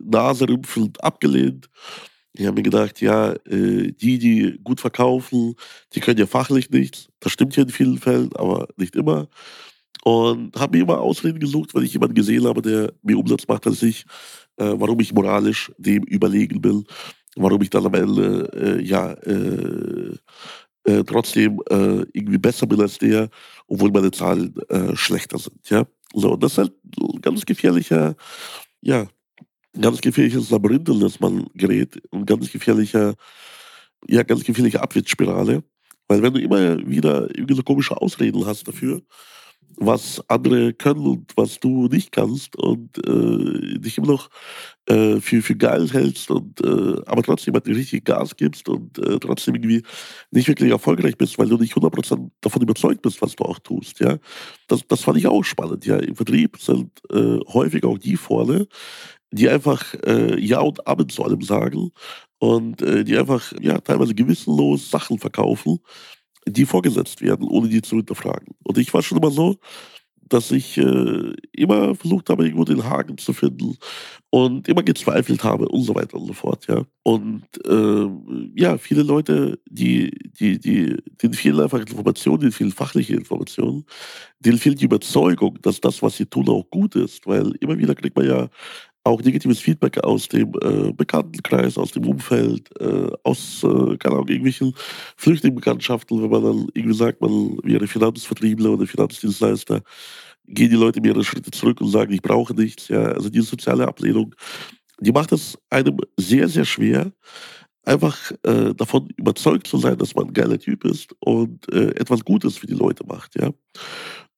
naserümpfend 0.00 1.02
abgelehnt. 1.02 1.68
Ich 2.34 2.46
habe 2.46 2.54
mir 2.54 2.62
gedacht, 2.62 3.00
ja, 3.00 3.32
äh, 3.48 3.90
die, 3.90 4.18
die 4.18 4.60
gut 4.62 4.80
verkaufen, 4.80 5.56
die 5.92 6.00
können 6.00 6.20
ja 6.20 6.26
fachlich 6.26 6.70
nichts. 6.70 7.08
Das 7.18 7.32
stimmt 7.32 7.56
ja 7.56 7.64
in 7.64 7.70
vielen 7.70 7.98
Fällen, 7.98 8.30
aber 8.36 8.68
nicht 8.76 8.94
immer. 8.94 9.28
Und 10.04 10.56
habe 10.56 10.78
mir 10.78 10.84
immer 10.84 11.00
Ausreden 11.00 11.40
gesucht, 11.40 11.74
wenn 11.74 11.82
ich 11.82 11.92
jemanden 11.92 12.14
gesehen 12.14 12.46
habe, 12.46 12.62
der 12.62 12.92
mehr 13.02 13.18
Umsatz 13.18 13.48
macht 13.48 13.66
als 13.66 13.82
ich, 13.82 14.04
äh, 14.56 14.72
warum 14.76 15.00
ich 15.00 15.12
moralisch 15.12 15.72
dem 15.78 16.04
überlegen 16.04 16.62
will, 16.62 16.84
warum 17.36 17.60
ich 17.62 17.70
dann 17.70 17.86
am 17.86 17.94
Ende, 17.94 18.78
äh, 18.78 18.82
ja, 18.82 19.12
äh, 19.12 20.16
äh, 20.84 21.04
trotzdem 21.04 21.60
äh, 21.70 22.04
irgendwie 22.12 22.38
besser 22.38 22.66
bin 22.66 22.80
als 22.80 22.98
der, 22.98 23.28
obwohl 23.66 23.90
meine 23.90 24.10
Zahlen 24.10 24.54
äh, 24.68 24.96
schlechter 24.96 25.38
sind. 25.38 25.68
Ja? 25.68 25.86
So, 26.14 26.36
das 26.36 26.52
ist 26.52 26.58
halt 26.58 26.72
ein 27.00 27.20
ganz 27.20 27.44
gefährlicher, 27.44 28.16
ja, 28.80 29.06
ganz 29.80 30.00
gefährliches 30.00 30.50
Labyrinth, 30.50 30.88
in 30.88 31.00
das 31.00 31.20
man 31.20 31.46
gerät, 31.54 32.00
ein 32.12 32.26
ganz 32.26 32.50
gefährlicher, 32.50 33.14
ja, 34.08 34.22
ganz 34.22 34.44
gefährliche 34.44 34.82
Abwärtsspirale. 34.82 35.62
Weil 36.08 36.22
wenn 36.22 36.34
du 36.34 36.40
immer 36.40 36.78
wieder 36.88 37.28
irgendwie 37.36 37.62
komische 37.62 37.96
Ausreden 37.96 38.44
hast 38.44 38.66
dafür, 38.66 39.00
was 39.76 40.22
andere 40.28 40.72
können 40.72 41.06
und 41.06 41.32
was 41.36 41.58
du 41.58 41.88
nicht 41.88 42.12
kannst 42.12 42.56
und 42.56 42.98
äh, 42.98 43.78
dich 43.78 43.98
immer 43.98 44.08
noch 44.08 44.30
äh, 44.86 45.20
für, 45.20 45.40
für 45.42 45.56
geil 45.56 45.88
hältst 45.90 46.30
und 46.30 46.60
äh, 46.60 47.00
aber 47.06 47.22
trotzdem 47.22 47.54
halt 47.54 47.66
richtig 47.66 48.04
Gas 48.04 48.36
gibst 48.36 48.68
und 48.68 48.98
äh, 48.98 49.18
trotzdem 49.18 49.54
irgendwie 49.54 49.82
nicht 50.30 50.48
wirklich 50.48 50.70
erfolgreich 50.70 51.16
bist, 51.16 51.38
weil 51.38 51.48
du 51.48 51.56
nicht 51.56 51.74
100% 51.74 52.30
davon 52.40 52.62
überzeugt 52.62 53.02
bist, 53.02 53.22
was 53.22 53.36
du 53.36 53.44
auch 53.44 53.58
tust. 53.58 54.00
Ja? 54.00 54.18
Das, 54.68 54.86
das 54.86 55.02
fand 55.02 55.18
ich 55.18 55.26
auch 55.26 55.44
spannend. 55.44 55.86
Ja? 55.86 55.96
Im 55.96 56.16
Vertrieb 56.16 56.56
sind 56.58 56.90
äh, 57.10 57.38
häufig 57.52 57.84
auch 57.84 57.98
die 57.98 58.16
vorne, 58.16 58.66
die 59.30 59.48
einfach 59.48 59.94
äh, 60.04 60.38
Ja 60.40 60.60
und 60.60 60.86
Amen 60.86 61.08
zu 61.08 61.24
allem 61.24 61.42
sagen 61.42 61.90
und 62.38 62.80
die 62.80 63.18
einfach 63.18 63.52
ja, 63.60 63.78
teilweise 63.80 64.14
gewissenlos 64.14 64.90
Sachen 64.90 65.18
verkaufen 65.18 65.78
die 66.46 66.66
vorgesetzt 66.66 67.20
werden, 67.20 67.46
ohne 67.48 67.68
die 67.68 67.82
zu 67.82 67.96
hinterfragen. 67.96 68.54
Und 68.64 68.78
ich 68.78 68.92
war 68.94 69.02
schon 69.02 69.18
immer 69.18 69.30
so, 69.30 69.56
dass 70.30 70.50
ich 70.52 70.78
äh, 70.78 71.32
immer 71.52 71.94
versucht 71.96 72.30
habe, 72.30 72.44
irgendwo 72.44 72.64
den 72.64 72.84
Haken 72.84 73.18
zu 73.18 73.32
finden 73.32 73.76
und 74.30 74.68
immer 74.68 74.82
gezweifelt 74.84 75.42
habe 75.42 75.68
und 75.68 75.82
so 75.82 75.94
weiter 75.94 76.16
und 76.16 76.26
so 76.26 76.32
fort, 76.32 76.66
ja. 76.68 76.84
Und 77.02 77.42
äh, 77.66 78.06
ja, 78.54 78.78
viele 78.78 79.02
Leute, 79.02 79.58
die, 79.68 80.10
die, 80.38 80.60
die, 80.60 80.96
denen 81.20 81.34
fehlen 81.34 81.60
einfach 81.60 81.80
Informationen, 81.80 82.40
denen 82.40 82.52
fehlen 82.52 82.70
fachliche 82.70 83.14
Informationen, 83.14 83.84
denen 84.38 84.58
fehlt 84.58 84.80
die 84.80 84.84
Überzeugung, 84.84 85.58
dass 85.62 85.80
das, 85.80 86.00
was 86.00 86.16
sie 86.16 86.26
tun, 86.26 86.48
auch 86.48 86.70
gut 86.70 86.94
ist, 86.94 87.26
weil 87.26 87.52
immer 87.60 87.76
wieder 87.78 87.96
kriegt 87.96 88.16
man 88.16 88.26
ja 88.26 88.48
auch 89.04 89.22
negatives 89.22 89.60
Feedback 89.60 89.98
aus 90.04 90.28
dem 90.28 90.52
äh, 90.62 90.92
Bekanntenkreis, 90.92 91.78
aus 91.78 91.92
dem 91.92 92.06
Umfeld, 92.06 92.68
äh, 92.80 93.10
aus, 93.24 93.64
äh, 93.64 93.96
keine 93.96 94.16
Ahnung, 94.16 94.28
irgendwelchen 94.28 94.74
Flüchtlingsbekanntschaften, 95.16 96.22
wenn 96.22 96.30
man 96.30 96.42
dann 96.42 96.68
irgendwie 96.74 96.96
sagt, 96.96 97.20
man 97.20 97.58
wäre 97.62 97.86
Finanzvertriebler 97.86 98.70
oder 98.72 98.86
Finanzdienstleister, 98.86 99.82
gehen 100.46 100.70
die 100.70 100.76
Leute 100.76 101.00
mehrere 101.00 101.24
Schritte 101.24 101.50
zurück 101.50 101.80
und 101.80 101.88
sagen, 101.88 102.12
ich 102.12 102.22
brauche 102.22 102.54
nichts. 102.54 102.88
Ja, 102.88 103.02
also 103.04 103.30
diese 103.30 103.46
soziale 103.46 103.86
Ablehnung, 103.88 104.34
die 105.00 105.12
macht 105.12 105.32
es 105.32 105.58
einem 105.70 105.98
sehr, 106.18 106.48
sehr 106.48 106.64
schwer, 106.64 107.12
einfach 107.84 108.32
äh, 108.42 108.74
davon 108.74 109.08
überzeugt 109.16 109.66
zu 109.66 109.78
sein, 109.78 109.96
dass 109.96 110.14
man 110.14 110.28
ein 110.28 110.32
geiler 110.32 110.58
Typ 110.58 110.84
ist 110.84 111.14
und 111.20 111.72
äh, 111.72 111.90
etwas 111.92 112.24
Gutes 112.24 112.58
für 112.58 112.66
die 112.66 112.74
Leute 112.74 113.04
macht. 113.06 113.34
Ja. 113.40 113.50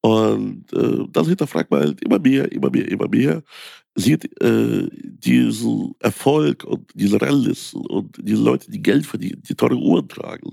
Und 0.02 0.72
äh, 0.72 1.06
das 1.10 1.28
hinterfragt 1.28 1.70
man 1.70 1.80
halt 1.80 2.02
immer 2.02 2.18
mehr, 2.18 2.50
immer 2.50 2.70
mehr, 2.70 2.88
immer 2.88 3.08
mehr 3.08 3.42
sieht 3.94 4.24
äh, 4.42 4.88
diesen 4.90 5.94
Erfolg 6.00 6.64
und 6.64 6.90
diese 6.94 7.20
Rallisten 7.20 7.84
und 7.86 8.16
diese 8.22 8.42
Leute, 8.42 8.70
die 8.70 8.82
Geld 8.82 9.06
verdienen, 9.06 9.42
die 9.42 9.54
teure 9.54 9.76
Uhren 9.76 10.08
tragen, 10.08 10.52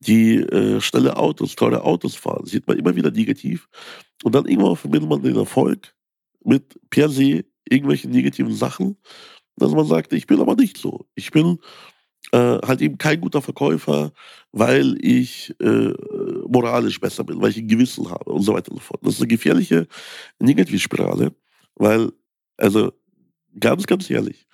die 0.00 0.36
äh, 0.36 0.80
schnelle 0.80 1.16
Autos, 1.16 1.56
teure 1.56 1.82
Autos 1.82 2.14
fahren, 2.14 2.44
sieht 2.44 2.66
man 2.66 2.78
immer 2.78 2.94
wieder 2.94 3.10
negativ. 3.10 3.68
Und 4.22 4.34
dann 4.34 4.46
irgendwann 4.46 4.76
verbindet 4.76 5.08
man 5.08 5.22
den 5.22 5.36
Erfolg 5.36 5.94
mit 6.44 6.78
per 6.90 7.08
se 7.08 7.44
irgendwelchen 7.68 8.10
negativen 8.10 8.54
Sachen, 8.54 8.98
dass 9.56 9.72
man 9.72 9.86
sagt, 9.86 10.12
ich 10.12 10.26
bin 10.26 10.40
aber 10.40 10.54
nicht 10.54 10.76
so. 10.76 11.06
Ich 11.14 11.30
bin 11.30 11.58
äh, 12.34 12.58
halt 12.66 12.82
eben 12.82 12.98
kein 12.98 13.20
guter 13.20 13.40
Verkäufer, 13.40 14.12
weil 14.50 14.96
ich 15.00 15.54
äh, 15.60 15.92
moralisch 16.48 16.98
besser 16.98 17.22
bin, 17.22 17.40
weil 17.40 17.50
ich 17.50 17.58
ein 17.58 17.68
Gewissen 17.68 18.10
habe 18.10 18.32
und 18.32 18.42
so 18.42 18.54
weiter 18.54 18.72
und 18.72 18.78
so 18.78 18.82
fort. 18.82 19.00
Das 19.04 19.14
ist 19.14 19.20
eine 19.20 19.28
gefährliche 19.28 19.86
Negativspirale, 20.40 21.32
weil 21.76 22.10
also 22.56 22.92
ganz, 23.60 23.86
ganz 23.86 24.10
ehrlich, 24.10 24.46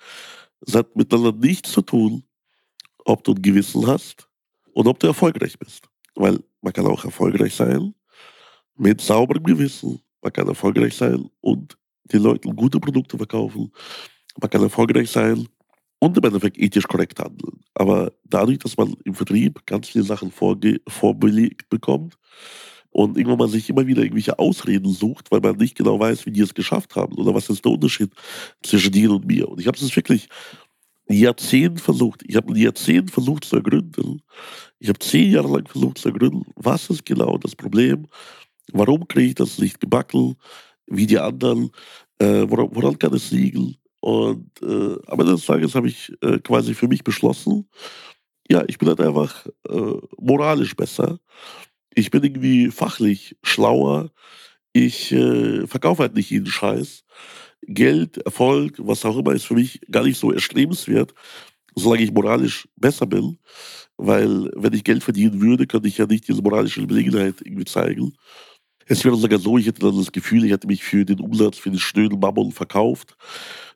es 0.65 0.75
hat 0.75 0.95
miteinander 0.95 1.31
nichts 1.31 1.71
zu 1.71 1.81
tun, 1.81 2.23
ob 3.03 3.23
du 3.23 3.33
ein 3.33 3.41
Gewissen 3.41 3.87
hast 3.87 4.29
und 4.73 4.87
ob 4.87 4.99
du 4.99 5.07
erfolgreich 5.07 5.57
bist. 5.57 5.85
Weil 6.13 6.39
man 6.61 6.73
kann 6.73 6.85
auch 6.85 7.03
erfolgreich 7.03 7.55
sein 7.55 7.95
mit 8.75 9.01
sauberem 9.01 9.43
Gewissen. 9.43 9.99
Man 10.21 10.31
kann 10.31 10.47
erfolgreich 10.47 10.95
sein 10.95 11.31
und 11.39 11.75
den 12.13 12.21
Leuten 12.21 12.55
gute 12.55 12.79
Produkte 12.79 13.17
verkaufen. 13.17 13.71
Man 14.39 14.49
kann 14.51 14.61
erfolgreich 14.61 15.09
sein 15.09 15.47
und 16.01 16.17
im 16.17 16.23
Endeffekt 16.23 16.57
ethisch 16.57 16.87
korrekt 16.87 17.19
handeln. 17.19 17.61
Aber 17.75 18.11
dadurch, 18.25 18.57
dass 18.57 18.75
man 18.75 18.95
im 19.05 19.13
Vertrieb 19.13 19.65
ganz 19.67 19.89
viele 19.89 20.03
Sachen 20.03 20.31
vorbelegt 20.31 21.69
bekommt, 21.69 22.17
und 22.93 23.17
irgendwann 23.17 23.39
man 23.39 23.49
sich 23.49 23.69
immer 23.69 23.87
wieder 23.87 24.01
irgendwelche 24.01 24.37
Ausreden 24.37 24.91
sucht, 24.91 25.31
weil 25.31 25.39
man 25.39 25.55
nicht 25.55 25.77
genau 25.77 25.97
weiß, 25.97 26.25
wie 26.25 26.31
die 26.31 26.41
es 26.41 26.53
geschafft 26.53 26.95
haben 26.95 27.15
oder 27.15 27.33
was 27.33 27.49
ist 27.49 27.63
der 27.63 27.71
Unterschied 27.71 28.11
zwischen 28.63 28.91
dir 28.91 29.11
und 29.11 29.25
mir. 29.25 29.47
Und 29.47 29.61
ich 29.61 29.67
habe 29.67 29.77
es 29.77 29.95
wirklich 29.95 30.27
ein 31.09 31.17
Jahrzehnt 31.17 31.79
versucht. 31.79 32.21
Ich 32.27 32.35
habe 32.35 32.51
ein 32.51 32.57
Jahrzehnt 32.57 33.09
versucht 33.09 33.45
zu 33.45 33.55
ergründen. 33.55 34.21
Ich 34.79 34.89
habe 34.89 34.99
zehn 34.99 35.31
Jahre 35.31 35.47
lang 35.47 35.67
versucht 35.67 35.99
zu 35.99 36.09
ergründen, 36.09 36.43
was 36.55 36.89
ist 36.89 37.05
genau 37.05 37.37
das 37.37 37.55
Problem, 37.55 38.07
warum 38.73 39.07
kriege 39.07 39.29
ich 39.29 39.35
das 39.35 39.57
nicht 39.57 39.79
gebacken, 39.79 40.35
wie 40.87 41.07
die 41.07 41.19
anderen, 41.19 41.71
äh, 42.19 42.43
woran, 42.47 42.69
woran, 42.73 42.99
kann 42.99 43.13
es 43.13 43.31
liegen. 43.31 43.77
Und 44.01 44.49
äh, 44.61 44.97
am 45.07 45.19
Ende 45.19 45.33
des 45.33 45.45
Tages 45.45 45.75
habe 45.75 45.87
ich 45.87 46.11
äh, 46.21 46.39
quasi 46.39 46.73
für 46.73 46.87
mich 46.87 47.03
beschlossen, 47.03 47.69
ja, 48.49 48.63
ich 48.67 48.77
bin 48.77 48.89
halt 48.89 48.99
einfach 48.99 49.47
äh, 49.69 49.93
moralisch 50.17 50.75
besser 50.75 51.19
ich 51.93 52.11
bin 52.11 52.23
irgendwie 52.23 52.71
fachlich 52.71 53.35
schlauer. 53.43 54.11
Ich 54.73 55.11
äh, 55.11 55.67
verkaufe 55.67 56.03
halt 56.03 56.15
nicht 56.15 56.29
jeden 56.29 56.47
Scheiß. 56.47 57.03
Geld, 57.63 58.17
Erfolg, 58.17 58.75
was 58.79 59.05
auch 59.05 59.17
immer, 59.17 59.33
ist 59.33 59.45
für 59.45 59.53
mich 59.53 59.81
gar 59.91 60.03
nicht 60.03 60.17
so 60.17 60.31
erstrebenswert, 60.31 61.13
solange 61.75 62.03
ich 62.03 62.11
moralisch 62.11 62.67
besser 62.75 63.05
bin. 63.05 63.37
Weil, 63.97 64.51
wenn 64.55 64.73
ich 64.73 64.83
Geld 64.83 65.03
verdienen 65.03 65.41
würde, 65.41 65.67
könnte 65.67 65.87
ich 65.87 65.97
ja 65.97 66.07
nicht 66.07 66.27
diese 66.27 66.41
moralische 66.41 66.81
Überlegenheit 66.81 67.35
irgendwie 67.43 67.65
zeigen. 67.65 68.13
Es 68.87 69.05
wäre 69.05 69.15
sogar 69.15 69.39
so, 69.39 69.57
ich 69.57 69.67
hätte 69.67 69.81
dann 69.81 69.97
das 69.97 70.11
Gefühl, 70.11 70.43
ich 70.43 70.51
hätte 70.51 70.67
mich 70.67 70.83
für 70.83 71.05
den 71.05 71.19
Umsatz, 71.19 71.57
für 71.57 71.69
den 71.69 71.79
schnöden 71.79 72.19
Mammon 72.19 72.51
verkauft. 72.51 73.15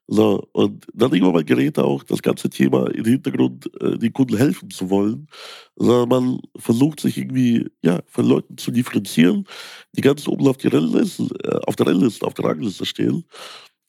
So, 0.08 0.48
und 0.52 0.86
dann 0.94 1.12
irgendwann 1.14 1.34
mal 1.34 1.44
gerät 1.44 1.80
auch 1.80 2.04
das 2.04 2.22
ganze 2.22 2.50
Thema 2.50 2.86
den 2.90 3.06
Hintergrund, 3.06 3.70
äh, 3.82 3.98
den 3.98 4.14
Kunden 4.14 4.38
helfen 4.38 4.70
zu 4.70 4.90
wollen. 4.90 5.28
Sondern 5.76 6.10
man 6.10 6.40
versucht 6.58 7.00
sich 7.00 7.18
irgendwie, 7.18 7.68
ja, 7.84 8.02
von 8.08 8.28
Leuten 8.28 8.58
zu 8.58 8.72
differenzieren, 8.72 9.46
die 9.94 10.02
ganz 10.02 10.28
oben 10.28 10.48
auf, 10.48 10.58
die 10.58 10.68
Rennliste, 10.68 11.24
äh, 11.44 11.60
auf 11.66 11.76
der 11.76 11.88
Rennliste, 11.88 12.26
auf 12.26 12.36
der 12.36 12.46
Rangliste 12.46 12.86
stehen. 12.86 13.26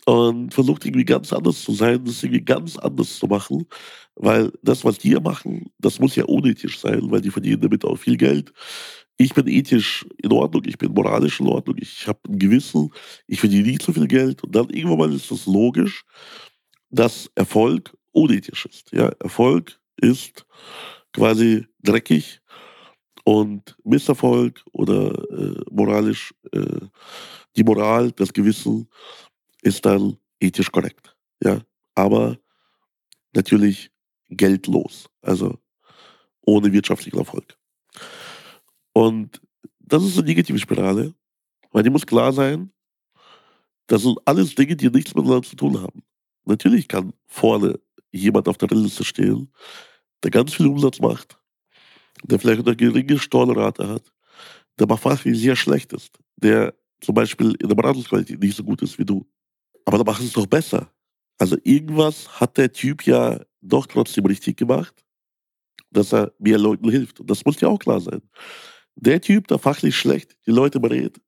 Und 0.07 0.55
versucht 0.55 0.87
irgendwie 0.87 1.05
ganz 1.05 1.33
anders 1.33 1.63
zu 1.63 1.73
sein, 1.73 2.05
das 2.05 2.23
irgendwie 2.23 2.45
ganz 2.45 2.79
anders 2.79 3.19
zu 3.19 3.27
machen. 3.27 3.67
Weil 4.15 4.53
das, 4.63 4.85
was 4.85 4.99
die 4.99 5.15
machen, 5.17 5.71
das 5.79 6.01
muss 6.01 6.17
ja 6.17 6.25
unethisch 6.25 6.79
sein, 6.81 7.11
weil 7.11 7.21
die 7.21 7.31
verdienen 7.31 7.61
damit 7.63 7.85
auch 7.85 7.97
viel 7.97 8.17
Geld 8.17 8.53
ich 9.17 9.35
bin 9.35 9.47
ethisch 9.49 10.07
in 10.23 10.33
Ordnung, 10.33 10.63
ich 10.67 10.79
bin 10.79 10.93
moralisch 10.93 11.41
in 11.41 11.47
Ordnung, 11.47 11.77
ich 11.79 12.07
habe 12.07 12.21
ein 12.29 12.39
Gewissen, 12.39 12.91
ich 13.27 13.41
verdiene 13.41 13.69
nicht 13.69 13.83
so 13.83 13.93
viel 13.93 14.07
Geld. 14.07 14.45
Und 14.45 14.55
dann 14.55 14.69
irgendwann 14.71 14.99
mal 14.99 15.13
ist 15.13 15.31
es 15.31 15.47
logisch, 15.47 16.05
dass 16.91 17.31
Erfolg 17.35 17.97
unethisch 18.13 18.67
ist. 18.67 18.93
Ja, 18.93 19.09
Erfolg 19.21 19.81
ist 19.97 20.47
quasi 21.13 21.67
dreckig 21.83 22.41
und 23.25 23.77
Misserfolg 23.85 24.63
oder 24.73 25.13
äh, 25.31 25.63
moralisch, 25.71 26.35
äh, 26.53 26.81
die 27.57 27.65
Moral, 27.65 28.13
das 28.13 28.33
Gewissen 28.33 28.89
ist 29.63 29.85
dann 29.87 30.19
ethisch 30.41 30.71
korrekt. 30.71 31.17
Ja, 31.43 31.61
aber 31.95 32.39
natürlich 33.35 33.91
geldlos, 34.29 35.09
also 35.23 35.59
ohne 36.43 36.73
wirtschaftlichen 36.73 37.19
Erfolg. 37.19 37.57
Und 38.97 39.43
das 39.79 40.03
ist 40.03 40.17
eine 40.17 40.27
negative 40.27 40.59
Spirale, 40.59 41.15
weil 41.71 41.83
die 41.83 41.91
muss 41.91 42.07
klar 42.07 42.33
sein, 42.33 42.73
das 43.89 44.01
sind 44.01 44.17
alles 44.25 44.55
Dinge, 44.55 44.75
die 44.75 44.89
nichts 44.89 45.15
miteinander 45.15 45.47
zu 45.47 45.55
tun 45.55 45.79
haben. 45.83 46.03
Natürlich 46.47 46.89
kann 46.89 47.13
vorne 47.27 47.79
jemand 48.11 48.49
auf 48.49 48.57
der 48.57 48.71
Liste 48.71 49.05
stehen, 49.05 49.53
der 50.23 50.31
ganz 50.31 50.55
viel 50.55 50.67
Umsatz 50.69 50.99
macht, 50.99 51.39
der 52.23 52.39
vielleicht 52.39 52.67
eine 52.67 52.75
geringe 52.75 53.19
Steuerrate 53.19 53.87
hat, 53.87 54.11
der 54.79 54.85
aber 54.85 54.97
fachlich 54.97 55.39
sehr 55.39 55.57
schlecht 55.57 55.93
ist, 55.93 56.19
der 56.37 56.73
zum 57.03 57.15
Beispiel 57.15 57.55
in 57.61 57.69
der 57.69 57.77
Beratungsqualität 57.77 58.41
nicht 58.41 58.57
so 58.57 58.65
gut 58.65 58.81
ist 58.81 58.99
wie 58.99 59.05
du. 59.05 59.27
Aber 59.85 59.99
dann 59.99 60.07
macht 60.07 60.23
es 60.23 60.33
doch 60.33 60.47
besser. 60.47 60.91
Also 61.37 61.59
irgendwas 61.65 62.41
hat 62.41 62.57
der 62.57 62.73
Typ 62.73 63.05
ja 63.05 63.45
doch 63.61 63.85
trotzdem 63.85 64.25
richtig 64.25 64.57
gemacht, 64.57 65.05
dass 65.91 66.15
er 66.15 66.33
mehr 66.39 66.57
Leuten 66.57 66.89
hilft. 66.89 67.21
Und 67.21 67.29
das 67.29 67.45
muss 67.45 67.61
ja 67.61 67.69
auch 67.69 67.79
klar 67.79 68.01
sein. 68.01 68.23
Der 68.97 69.21
Typ, 69.21 69.47
der 69.49 69.59
fachlich 69.59 69.95
schlecht 69.95 70.37
die 70.47 70.51
Leute 70.51 70.81
berät 70.81 71.21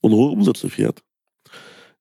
und 0.00 0.12
hohe 0.12 0.30
Umsätze 0.30 0.70
fährt, 0.70 1.02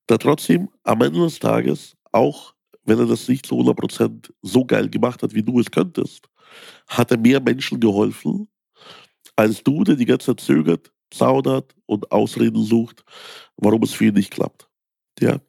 der 0.08 0.20
trotzdem 0.20 0.70
am 0.84 1.02
Ende 1.02 1.22
des 1.22 1.40
Tages, 1.40 1.96
auch 2.12 2.54
wenn 2.86 3.00
er 3.00 3.08
das 3.08 3.28
nicht 3.28 3.46
zu 3.46 3.56
100% 3.56 4.32
so 4.44 4.66
geil 4.66 4.90
gemacht 4.90 5.24
hat, 5.24 5.34
wie 5.34 5.42
du 5.42 5.60
es 5.60 5.72
könntest, 5.72 6.30
hat 6.88 7.10
er 7.10 7.18
mehr 7.18 7.42
Menschen 7.42 7.80
geholfen, 7.80 8.48
als 9.36 9.64
du, 9.64 9.84
der 9.84 9.96
die 9.96 10.06
ganze 10.06 10.28
Zeit 10.28 10.42
zögert, 10.42 10.92
zaudert 11.10 11.76
und 11.88 12.12
Ausreden 12.12 12.64
sucht, 12.64 13.04
warum 13.58 13.82
es 13.84 13.94
für 13.94 14.06
ihn 14.06 14.14
nicht 14.14 14.32
klappt. 14.32 14.70
Ja. 15.20 15.40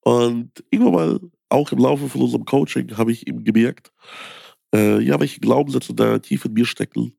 Und 0.00 0.64
irgendwann 0.70 0.94
mal, 0.94 1.20
auch 1.48 1.72
im 1.72 1.78
Laufe 1.78 2.08
von 2.08 2.22
unserem 2.22 2.44
Coaching, 2.44 2.96
habe 2.96 3.12
ich 3.12 3.26
ihm 3.26 3.42
gemerkt, 3.42 3.92
äh, 4.74 5.00
ja, 5.00 5.18
welche 5.18 5.40
Glaubenssätze 5.40 5.94
da 5.94 6.18
tief 6.18 6.44
in 6.44 6.52
mir 6.52 6.66
stecken 6.66 7.16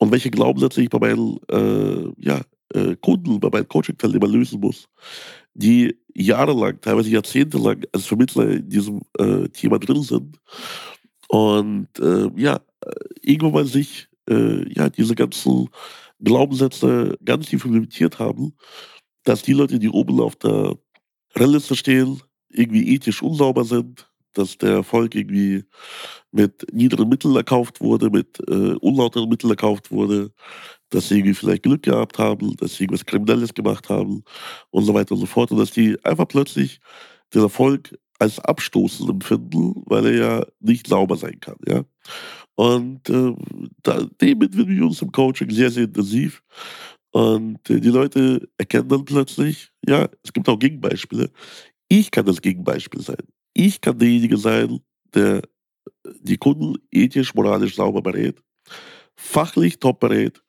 und 0.00 0.10
welche 0.10 0.30
Glaubenssätze 0.30 0.82
ich 0.82 0.88
bei 0.88 0.98
meinen 0.98 1.38
äh, 1.50 2.10
ja, 2.16 2.40
äh, 2.74 2.96
Kunden, 2.96 3.38
bei 3.38 3.50
meinen 3.50 3.68
Coaching-Teilnehmern 3.68 4.32
lösen 4.32 4.58
muss, 4.58 4.88
die 5.52 5.94
jahrelang, 6.14 6.80
teilweise 6.80 7.10
jahrzehntelang 7.10 7.82
als 7.92 8.06
Vermittler 8.06 8.48
in 8.48 8.68
diesem 8.68 9.02
äh, 9.18 9.46
Thema 9.48 9.78
drin 9.78 10.02
sind. 10.02 10.38
Und 11.28 11.88
äh, 12.00 12.30
ja, 12.34 12.60
irgendwann 13.20 13.52
mal 13.52 13.66
sich 13.66 14.08
äh, 14.28 14.72
ja, 14.72 14.88
diese 14.88 15.14
ganzen 15.14 15.68
Glaubenssätze 16.18 17.18
ganz 17.22 17.46
tief 17.46 17.66
implementiert 17.66 18.18
haben, 18.18 18.54
dass 19.24 19.42
die 19.42 19.52
Leute, 19.52 19.78
die 19.78 19.90
oben 19.90 20.18
auf 20.20 20.36
der 20.36 20.76
Reliste 21.36 21.76
stehen, 21.76 22.22
irgendwie 22.48 22.94
ethisch 22.94 23.22
unsauber 23.22 23.64
sind, 23.64 24.09
dass 24.32 24.58
der 24.58 24.70
Erfolg 24.70 25.14
irgendwie 25.14 25.64
mit 26.32 26.66
niederen 26.72 27.08
Mitteln 27.08 27.36
erkauft 27.36 27.80
wurde, 27.80 28.10
mit 28.10 28.38
äh, 28.48 28.74
unlauteren 28.80 29.28
Mitteln 29.28 29.50
erkauft 29.50 29.90
wurde, 29.90 30.32
dass 30.90 31.08
sie 31.08 31.18
irgendwie 31.18 31.34
vielleicht 31.34 31.62
Glück 31.62 31.82
gehabt 31.82 32.18
haben, 32.18 32.56
dass 32.56 32.76
sie 32.76 32.84
irgendwas 32.84 33.06
Kriminelles 33.06 33.54
gemacht 33.54 33.88
haben 33.88 34.24
und 34.70 34.84
so 34.84 34.94
weiter 34.94 35.12
und 35.12 35.20
so 35.20 35.26
fort. 35.26 35.50
Und 35.50 35.58
dass 35.58 35.70
die 35.70 35.96
einfach 36.04 36.28
plötzlich 36.28 36.80
den 37.34 37.42
Erfolg 37.42 37.96
als 38.18 38.38
abstoßend 38.38 39.08
empfinden, 39.08 39.82
weil 39.86 40.06
er 40.06 40.14
ja 40.14 40.46
nicht 40.60 40.86
sauber 40.86 41.16
sein 41.16 41.40
kann. 41.40 41.56
Ja? 41.66 41.84
Und 42.54 43.08
äh, 43.08 43.34
da, 43.82 44.02
dem 44.20 44.40
widmen 44.40 44.68
wir 44.68 44.84
uns 44.84 45.00
im 45.00 45.10
Coaching 45.10 45.50
sehr, 45.50 45.70
sehr 45.70 45.84
intensiv. 45.84 46.42
Und 47.12 47.68
äh, 47.70 47.80
die 47.80 47.88
Leute 47.88 48.48
erkennen 48.58 48.88
dann 48.88 49.04
plötzlich, 49.04 49.70
ja, 49.88 50.08
es 50.22 50.32
gibt 50.32 50.48
auch 50.48 50.58
Gegenbeispiele. 50.58 51.30
Ich 51.88 52.10
kann 52.10 52.26
das 52.26 52.42
Gegenbeispiel 52.42 53.00
sein. 53.00 53.24
Ich 53.52 53.80
kann 53.80 53.98
derjenige 53.98 54.36
sein, 54.36 54.80
der 55.14 55.42
die 56.20 56.36
Kunden 56.36 56.76
ethisch, 56.90 57.34
moralisch 57.34 57.76
sauber 57.76 58.02
berät, 58.02 58.42
fachlich 59.16 59.78
top 59.78 60.00
berät 60.00 60.42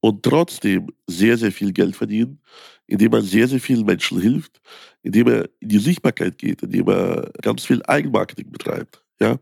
und 0.00 0.22
trotzdem 0.22 0.88
sehr, 1.06 1.36
sehr 1.36 1.52
viel 1.52 1.72
Geld 1.72 1.96
verdienen, 1.96 2.40
indem 2.86 3.12
er 3.14 3.22
sehr, 3.22 3.48
sehr 3.48 3.60
vielen 3.60 3.86
Menschen 3.86 4.20
hilft, 4.20 4.60
indem 5.02 5.28
er 5.28 5.48
in 5.60 5.68
die 5.68 5.78
Sichtbarkeit 5.78 6.38
geht, 6.38 6.62
indem 6.62 6.88
er 6.88 7.30
ganz 7.42 7.64
viel 7.64 7.82
Eigenmarketing 7.86 8.50
betreibt. 8.50 9.02
Ja? 9.20 9.38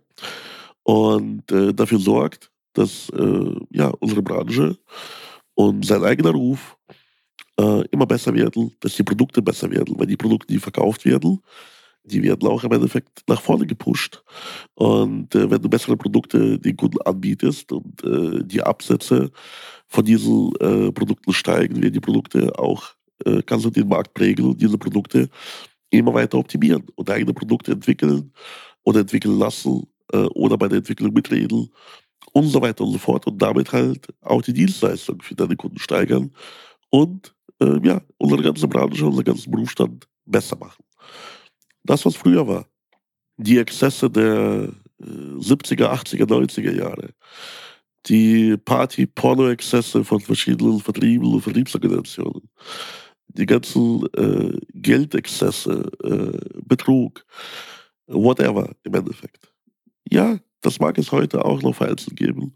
Und 0.85 1.51
äh, 1.51 1.72
dafür 1.72 1.98
sorgt, 1.98 2.51
dass 2.75 3.09
äh, 3.11 3.57
ja, 3.70 3.88
unsere 4.01 4.22
Branche 4.22 4.79
und 5.55 5.85
sein 5.85 6.05
eigener 6.05 6.31
Ruf 6.31 6.77
äh, 7.59 7.87
immer 7.88 8.07
besser 8.07 8.35
werden, 8.35 8.75
dass 8.81 8.96
die 8.96 9.03
Produkte 9.03 9.42
besser 9.42 9.70
werden, 9.70 9.98
weil 9.98 10.07
die 10.07 10.16
Produkte, 10.16 10.53
die 10.53 10.59
verkauft 10.59 11.05
werden, 11.05 11.40
die 12.05 12.23
werden 12.23 12.49
auch 12.49 12.65
im 12.65 12.73
Endeffekt 12.73 13.23
nach 13.29 13.41
vorne 13.41 13.67
gepusht. 13.67 14.23
Und 14.75 15.35
äh, 15.35 15.51
wenn 15.51 15.62
du 15.62 15.69
bessere 15.69 15.97
Produkte 15.97 16.59
den 16.59 16.77
Kunden 16.77 17.01
anbietest 17.03 17.73
und 17.73 18.03
äh, 18.05 18.43
die 18.45 18.62
Absätze 18.62 19.31
von 19.87 20.05
diesen 20.05 20.53
äh, 20.57 20.93
Produkten 20.93 21.33
steigen, 21.33 21.83
werden 21.83 21.93
die 21.93 22.01
Produkte 22.01 22.59
auch, 22.59 22.95
äh, 23.25 23.43
kannst 23.43 23.65
du 23.65 23.71
den 23.71 23.88
Markt 23.88 24.15
prägen 24.15 24.47
und 24.47 24.61
diese 24.61 24.79
Produkte 24.79 25.29
immer 25.91 26.15
weiter 26.15 26.38
optimieren 26.38 26.85
und 26.97 27.11
eigene 27.11 27.35
Produkte 27.35 27.73
entwickeln 27.73 28.33
oder 28.83 29.01
entwickeln 29.01 29.38
lassen 29.38 29.87
äh, 30.12 30.19
oder 30.35 30.57
bei 30.59 30.69
der 30.69 30.79
Entwicklung 30.79 31.12
mitreden 31.12 31.71
und 32.33 32.49
so 32.49 32.61
weiter 32.61 32.85
und 32.85 32.93
so 32.93 32.99
fort 32.99 33.27
und 33.27 33.41
damit 33.41 33.73
halt 33.73 34.09
auch 34.23 34.43
die 34.43 34.55
Dienstleistung 34.55 35.21
für 35.23 35.35
deine 35.35 35.57
Kunden 35.57 35.79
steigern 35.79 36.33
und 36.91 37.35
äh, 37.61 37.79
ja, 37.87 38.01
unsere 38.17 38.43
ganze 38.43 38.67
Branche, 38.67 39.07
unseren 39.07 39.25
ganzen 39.25 39.51
Berufsstand 39.51 40.09
besser 40.25 40.57
machen 40.57 40.83
das, 41.85 42.05
was 42.05 42.16
früher 42.16 42.47
war. 42.47 42.66
Die 43.37 43.59
Exzesse 43.59 44.11
der 44.11 44.73
70er, 45.01 45.92
80er, 45.92 46.27
90er 46.27 46.73
Jahre. 46.73 47.11
Die 48.07 48.57
Party-Porno-Exzesse 48.57 50.05
von 50.05 50.21
verschiedenen 50.21 50.81
Vertrieben 50.81 51.33
und 51.33 51.40
Vertriebsorganisationen. 51.40 52.49
Die 53.29 53.47
ganzen 53.47 54.07
äh, 54.14 54.59
Geldexzesse, 54.75 55.90
äh, 56.03 56.61
Betrug, 56.64 57.25
whatever 58.07 58.75
im 58.83 58.95
Endeffekt. 58.95 59.53
Ja, 60.11 60.38
das 60.61 60.81
mag 60.81 60.99
es 60.99 61.12
heute 61.12 61.45
auch 61.45 61.62
noch 61.62 61.75
vereinzelt 61.75 62.16
geben. 62.16 62.55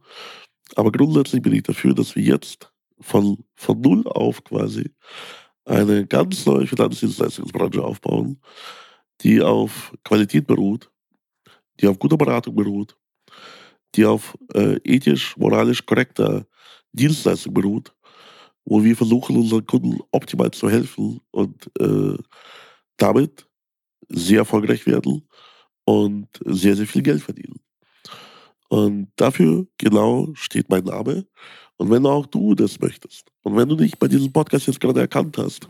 Aber 0.75 0.91
grundsätzlich 0.93 1.43
bin 1.43 1.55
ich 1.55 1.63
dafür, 1.63 1.95
dass 1.95 2.17
wir 2.17 2.23
jetzt 2.23 2.71
von, 3.01 3.45
von 3.55 3.81
Null 3.81 4.07
auf 4.07 4.43
quasi 4.45 4.91
eine 5.65 6.07
ganz 6.07 6.47
neue 6.47 6.67
Finanzdienstleistungsbranche 6.67 7.83
aufbauen, 7.83 8.41
die 9.23 9.41
auf 9.41 9.93
Qualität 10.05 10.47
beruht, 10.47 10.91
die 11.81 11.89
auf 11.89 11.99
guter 11.99 12.17
Beratung 12.17 12.55
beruht, 12.55 12.97
die 13.95 14.05
auf 14.05 14.37
äh, 14.55 14.79
ethisch, 14.85 15.37
moralisch 15.37 15.85
korrekter 15.85 16.47
Dienstleistung 16.93 17.55
beruht, 17.55 17.95
wo 18.65 18.83
wir 18.83 18.97
versuchen, 18.97 19.37
unseren 19.37 19.67
Kunden 19.67 19.99
optimal 20.11 20.51
zu 20.51 20.69
helfen 20.69 21.21
und 21.31 21.71
äh, 21.79 22.17
damit 22.97 23.47
sehr 24.09 24.39
erfolgreich 24.39 24.87
werden 24.87 25.29
und 25.85 26.29
sehr, 26.45 26.77
sehr 26.77 26.87
viel 26.87 27.03
Geld 27.03 27.23
verdienen. 27.23 27.61
Und 28.69 29.09
dafür 29.17 29.67
genau 29.79 30.29
steht 30.35 30.69
mein 30.69 30.85
Name. 30.85 31.27
Und 31.77 31.91
wenn 31.91 32.07
auch 32.07 32.27
du 32.27 32.55
das 32.55 32.81
möchtest 32.81 33.31
und 33.43 33.57
wenn 33.57 33.69
du 33.69 33.77
dich 33.77 33.99
bei 33.99 34.09
diesem 34.09 34.33
Podcast 34.33 34.67
jetzt 34.67 34.81
gerade 34.81 35.01
erkannt 35.01 35.39
hast, 35.39 35.69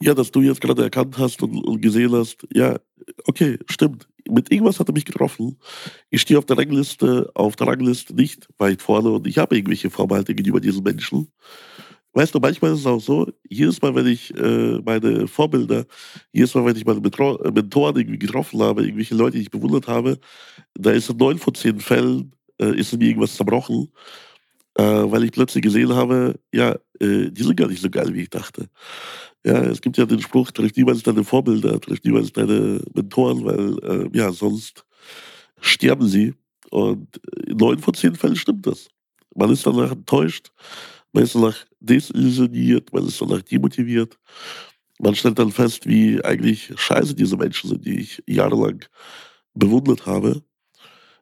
ja, 0.00 0.14
dass 0.14 0.30
du 0.30 0.40
jetzt 0.40 0.60
gerade 0.60 0.82
erkannt 0.82 1.18
hast 1.18 1.42
und, 1.42 1.56
und, 1.64 1.80
gesehen 1.80 2.12
hast, 2.12 2.46
ja, 2.52 2.78
okay, 3.26 3.58
stimmt. 3.68 4.08
Mit 4.28 4.52
irgendwas 4.52 4.78
hat 4.78 4.88
er 4.88 4.92
mich 4.92 5.06
getroffen. 5.06 5.58
Ich 6.10 6.20
stehe 6.20 6.38
auf 6.38 6.44
der 6.44 6.58
Rangliste, 6.58 7.30
auf 7.34 7.56
der 7.56 7.66
Rangliste 7.66 8.14
nicht 8.14 8.48
weit 8.58 8.82
vorne 8.82 9.10
und 9.10 9.26
ich 9.26 9.38
habe 9.38 9.56
irgendwelche 9.56 9.90
Vorbehalte 9.90 10.34
gegenüber 10.34 10.60
diesen 10.60 10.82
Menschen. 10.82 11.28
Weißt 12.14 12.34
du, 12.34 12.40
manchmal 12.40 12.72
ist 12.72 12.80
es 12.80 12.86
auch 12.86 13.00
so, 13.00 13.30
jedes 13.48 13.80
Mal, 13.80 13.94
wenn 13.94 14.06
ich 14.06 14.34
äh, 14.36 14.80
meine 14.84 15.28
Vorbilder, 15.28 15.84
jedes 16.32 16.54
Mal, 16.54 16.64
wenn 16.64 16.76
ich 16.76 16.84
meine 16.84 17.00
Betro 17.00 17.38
äh, 17.42 17.50
Mentoren 17.50 17.96
irgendwie 17.96 18.18
getroffen 18.18 18.60
habe, 18.60 18.82
irgendwelche 18.82 19.14
Leute, 19.14 19.36
die 19.36 19.42
ich 19.42 19.50
bewundert 19.50 19.86
habe, 19.88 20.18
da 20.74 20.90
ist 20.90 21.10
in 21.10 21.16
neun 21.16 21.38
von 21.38 21.54
zehn 21.54 21.78
Fällen, 21.78 22.32
äh, 22.60 22.76
ist 22.76 22.96
mir 22.96 23.04
irgendwas 23.04 23.36
zerbrochen, 23.36 23.92
äh, 24.74 24.82
weil 24.82 25.24
ich 25.24 25.32
plötzlich 25.32 25.62
gesehen 25.62 25.94
habe, 25.94 26.40
ja, 26.52 26.72
äh, 27.00 27.30
die 27.30 27.42
sind 27.42 27.56
gar 27.56 27.68
nicht 27.68 27.82
so 27.82 27.90
geil, 27.90 28.12
wie 28.14 28.22
ich 28.22 28.30
dachte. 28.30 28.68
Ja, 29.48 29.62
es 29.62 29.80
gibt 29.80 29.96
ja 29.96 30.04
den 30.04 30.20
Spruch, 30.20 30.50
triff 30.50 30.76
niemals 30.76 31.02
deine 31.02 31.24
Vorbilder, 31.24 31.80
triff 31.80 32.04
niemals 32.04 32.30
deine 32.34 32.82
Mentoren, 32.92 33.46
weil 33.46 33.78
äh, 33.78 34.10
ja, 34.12 34.30
sonst 34.30 34.84
sterben 35.58 36.06
sie. 36.06 36.34
Und 36.70 37.16
in 37.46 37.56
neun 37.56 37.78
von 37.78 37.94
zehn 37.94 38.14
Fällen 38.14 38.36
stimmt 38.36 38.66
das. 38.66 38.88
Man 39.34 39.50
ist 39.50 39.64
danach 39.66 39.92
enttäuscht, 39.92 40.52
man 41.14 41.24
ist 41.24 41.34
danach 41.34 41.56
desillusioniert, 41.80 42.92
man 42.92 43.06
ist 43.06 43.22
danach 43.22 43.40
demotiviert. 43.40 44.18
Man 44.98 45.14
stellt 45.14 45.38
dann 45.38 45.50
fest, 45.50 45.86
wie 45.86 46.22
eigentlich 46.22 46.70
scheiße 46.76 47.14
diese 47.14 47.38
Menschen 47.38 47.70
sind, 47.70 47.86
die 47.86 48.00
ich 48.00 48.22
jahrelang 48.26 48.84
bewundert 49.54 50.04
habe. 50.04 50.42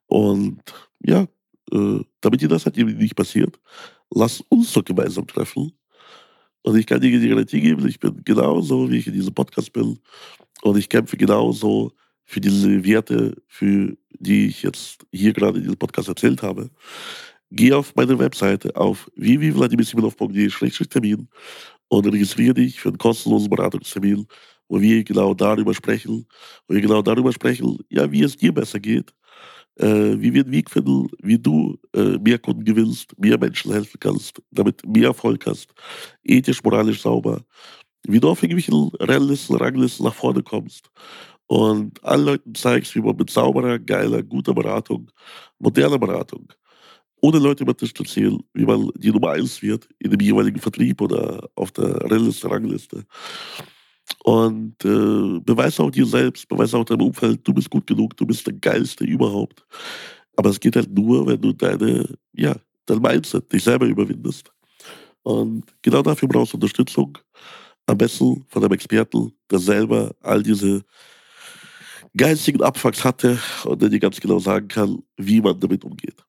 Und 0.06 0.62
ja, 1.00 1.28
äh, 1.70 2.00
damit 2.20 2.40
dir 2.40 2.48
das 2.48 2.64
halt 2.64 2.76
eben 2.76 2.98
nicht 2.98 3.14
passiert, 3.14 3.60
lass 4.10 4.40
uns 4.48 4.72
doch 4.72 4.84
gemeinsam 4.84 5.28
treffen 5.28 5.70
und 6.66 6.76
ich 6.76 6.84
kann 6.84 7.00
dir 7.00 7.18
die 7.20 7.28
Garantie 7.28 7.60
geben, 7.60 7.86
ich 7.86 8.00
bin 8.00 8.24
genauso, 8.24 8.90
wie 8.90 8.96
ich 8.96 9.06
in 9.06 9.12
diesem 9.12 9.32
Podcast 9.32 9.72
bin. 9.72 10.00
Und 10.62 10.76
ich 10.76 10.88
kämpfe 10.88 11.16
genauso 11.16 11.92
für 12.24 12.40
diese 12.40 12.84
Werte, 12.84 13.36
für 13.46 13.96
die 14.18 14.46
ich 14.46 14.64
jetzt 14.64 15.06
hier 15.12 15.32
gerade 15.32 15.58
in 15.58 15.62
diesem 15.62 15.78
Podcast 15.78 16.08
erzählt 16.08 16.42
habe. 16.42 16.68
Geh 17.52 17.72
auf 17.72 17.94
meine 17.94 18.18
Webseite 18.18 18.74
auf 18.74 19.08
www.vladimirsimonov.de-termin 19.14 21.28
und 21.86 22.06
registriere 22.06 22.54
dich 22.54 22.80
für 22.80 22.88
einen 22.88 22.98
kostenlosen 22.98 23.48
Beratungstermin, 23.48 24.26
wo 24.66 24.80
wir 24.80 25.04
genau 25.04 25.34
darüber 25.34 25.72
sprechen, 25.72 26.26
wo 26.66 26.74
wir 26.74 26.80
genau 26.80 27.00
darüber 27.00 27.32
sprechen, 27.32 27.78
ja, 27.90 28.10
wie 28.10 28.24
es 28.24 28.36
dir 28.36 28.52
besser 28.52 28.80
geht, 28.80 29.14
äh, 29.76 30.20
wie 30.20 30.32
wir 30.32 30.42
einen 30.42 30.52
Weg 30.52 30.70
finden, 30.70 31.08
wie 31.22 31.38
du 31.38 31.78
äh, 31.94 32.18
mehr 32.18 32.38
Kunden 32.38 32.64
gewinnst, 32.64 33.18
mehr 33.18 33.38
Menschen 33.38 33.72
helfen 33.72 33.98
kannst, 34.00 34.42
damit 34.50 34.86
mehr 34.86 35.08
Erfolg 35.08 35.46
hast, 35.46 35.72
ethisch, 36.24 36.62
moralisch 36.62 37.02
sauber, 37.02 37.42
wie 38.06 38.20
du 38.20 38.28
auf 38.28 38.42
irgendwelchen 38.42 38.90
Rennlisten, 39.00 39.56
Ranglisten 39.56 40.06
nach 40.06 40.14
vorne 40.14 40.42
kommst 40.42 40.90
und 41.46 42.02
allen 42.04 42.24
Leuten 42.24 42.54
zeigst, 42.54 42.94
wie 42.94 43.00
man 43.00 43.16
mit 43.16 43.30
sauberer, 43.30 43.78
geiler, 43.78 44.22
guter 44.22 44.54
Beratung, 44.54 45.10
moderner 45.58 45.98
Beratung, 45.98 46.52
ohne 47.20 47.38
Leute 47.38 47.64
über 47.64 47.76
Tisch 47.76 47.94
zu 47.94 48.04
ziehen, 48.04 48.42
wie 48.54 48.64
man 48.64 48.90
die 48.96 49.10
Nummer 49.10 49.30
eins 49.32 49.62
wird 49.62 49.88
in 49.98 50.10
dem 50.10 50.20
jeweiligen 50.20 50.60
Vertrieb 50.60 51.00
oder 51.00 51.48
auf 51.54 51.72
der 51.72 52.10
Rennliste, 52.10 52.50
Rangliste. 52.50 53.04
Und 54.24 54.84
äh, 54.84 55.40
beweis 55.40 55.78
auch 55.80 55.90
dir 55.90 56.06
selbst, 56.06 56.48
beweis 56.48 56.74
auch 56.74 56.84
deinem 56.84 57.02
Umfeld, 57.02 57.46
du 57.46 57.54
bist 57.54 57.70
gut 57.70 57.86
genug, 57.86 58.16
du 58.16 58.26
bist 58.26 58.46
der 58.46 58.54
Geilste 58.54 59.04
überhaupt. 59.04 59.64
Aber 60.36 60.50
es 60.50 60.60
geht 60.60 60.76
halt 60.76 60.90
nur, 60.90 61.26
wenn 61.26 61.40
du 61.40 61.52
deine, 61.52 62.08
ja, 62.32 62.54
dein 62.86 63.00
Mindset, 63.00 63.52
dich 63.52 63.62
selber 63.64 63.86
überwindest. 63.86 64.52
Und 65.22 65.64
genau 65.82 66.02
dafür 66.02 66.28
brauchst 66.28 66.52
du 66.52 66.56
Unterstützung. 66.56 67.18
Am 67.86 67.98
besten 67.98 68.44
von 68.48 68.62
einem 68.62 68.72
Experten, 68.72 69.32
der 69.50 69.58
selber 69.58 70.14
all 70.20 70.42
diese 70.42 70.84
geistigen 72.16 72.62
Abfucks 72.62 73.04
hatte 73.04 73.38
und 73.64 73.80
der 73.80 73.88
dir 73.88 74.00
ganz 74.00 74.20
genau 74.20 74.38
sagen 74.38 74.68
kann, 74.68 75.02
wie 75.16 75.40
man 75.40 75.58
damit 75.58 75.84
umgeht. 75.84 76.24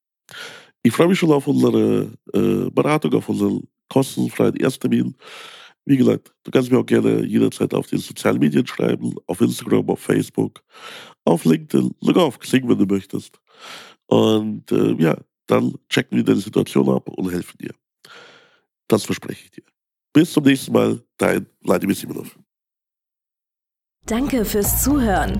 Ich 0.83 0.93
freue 0.93 1.07
mich 1.07 1.19
schon 1.19 1.31
auf 1.31 1.47
unsere 1.47 2.11
äh, 2.33 2.69
Beratung, 2.71 3.13
auf 3.13 3.29
unseren 3.29 3.67
kostenfreien 3.89 4.55
Ersttermin. 4.55 5.15
Wie 5.87 5.95
gesagt, 5.95 6.33
du 6.43 6.51
kannst 6.51 6.69
mir 6.69 6.79
auch 6.79 6.85
gerne 6.85 7.23
jederzeit 7.25 7.73
auf 7.73 7.87
den 7.87 7.99
sozialen 7.99 8.39
Medien 8.39 8.67
schreiben, 8.67 9.15
auf 9.25 9.39
Instagram, 9.39 9.89
auf 9.89 10.01
Facebook, 10.01 10.61
auf 11.23 11.45
LinkedIn, 11.45 11.95
sogar 12.01 12.25
auf 12.25 12.37
Xing, 12.39 12.67
wenn 12.67 12.77
du 12.77 12.85
möchtest. 12.85 13.39
Und 14.07 14.69
äh, 14.69 14.95
ja, 15.01 15.17
dann 15.45 15.75
checken 15.89 16.17
wir 16.17 16.25
deine 16.25 16.41
Situation 16.41 16.89
ab 16.89 17.07
und 17.07 17.31
helfen 17.31 17.57
dir. 17.59 17.73
Das 18.89 19.05
verspreche 19.05 19.45
ich 19.45 19.51
dir. 19.51 19.63
Bis 20.11 20.33
zum 20.33 20.43
nächsten 20.43 20.73
Mal, 20.73 21.01
dein 21.15 21.47
Vladimir 21.63 21.95
Simonov. 21.95 22.37
Danke 24.05 24.43
fürs 24.43 24.83
Zuhören. 24.83 25.39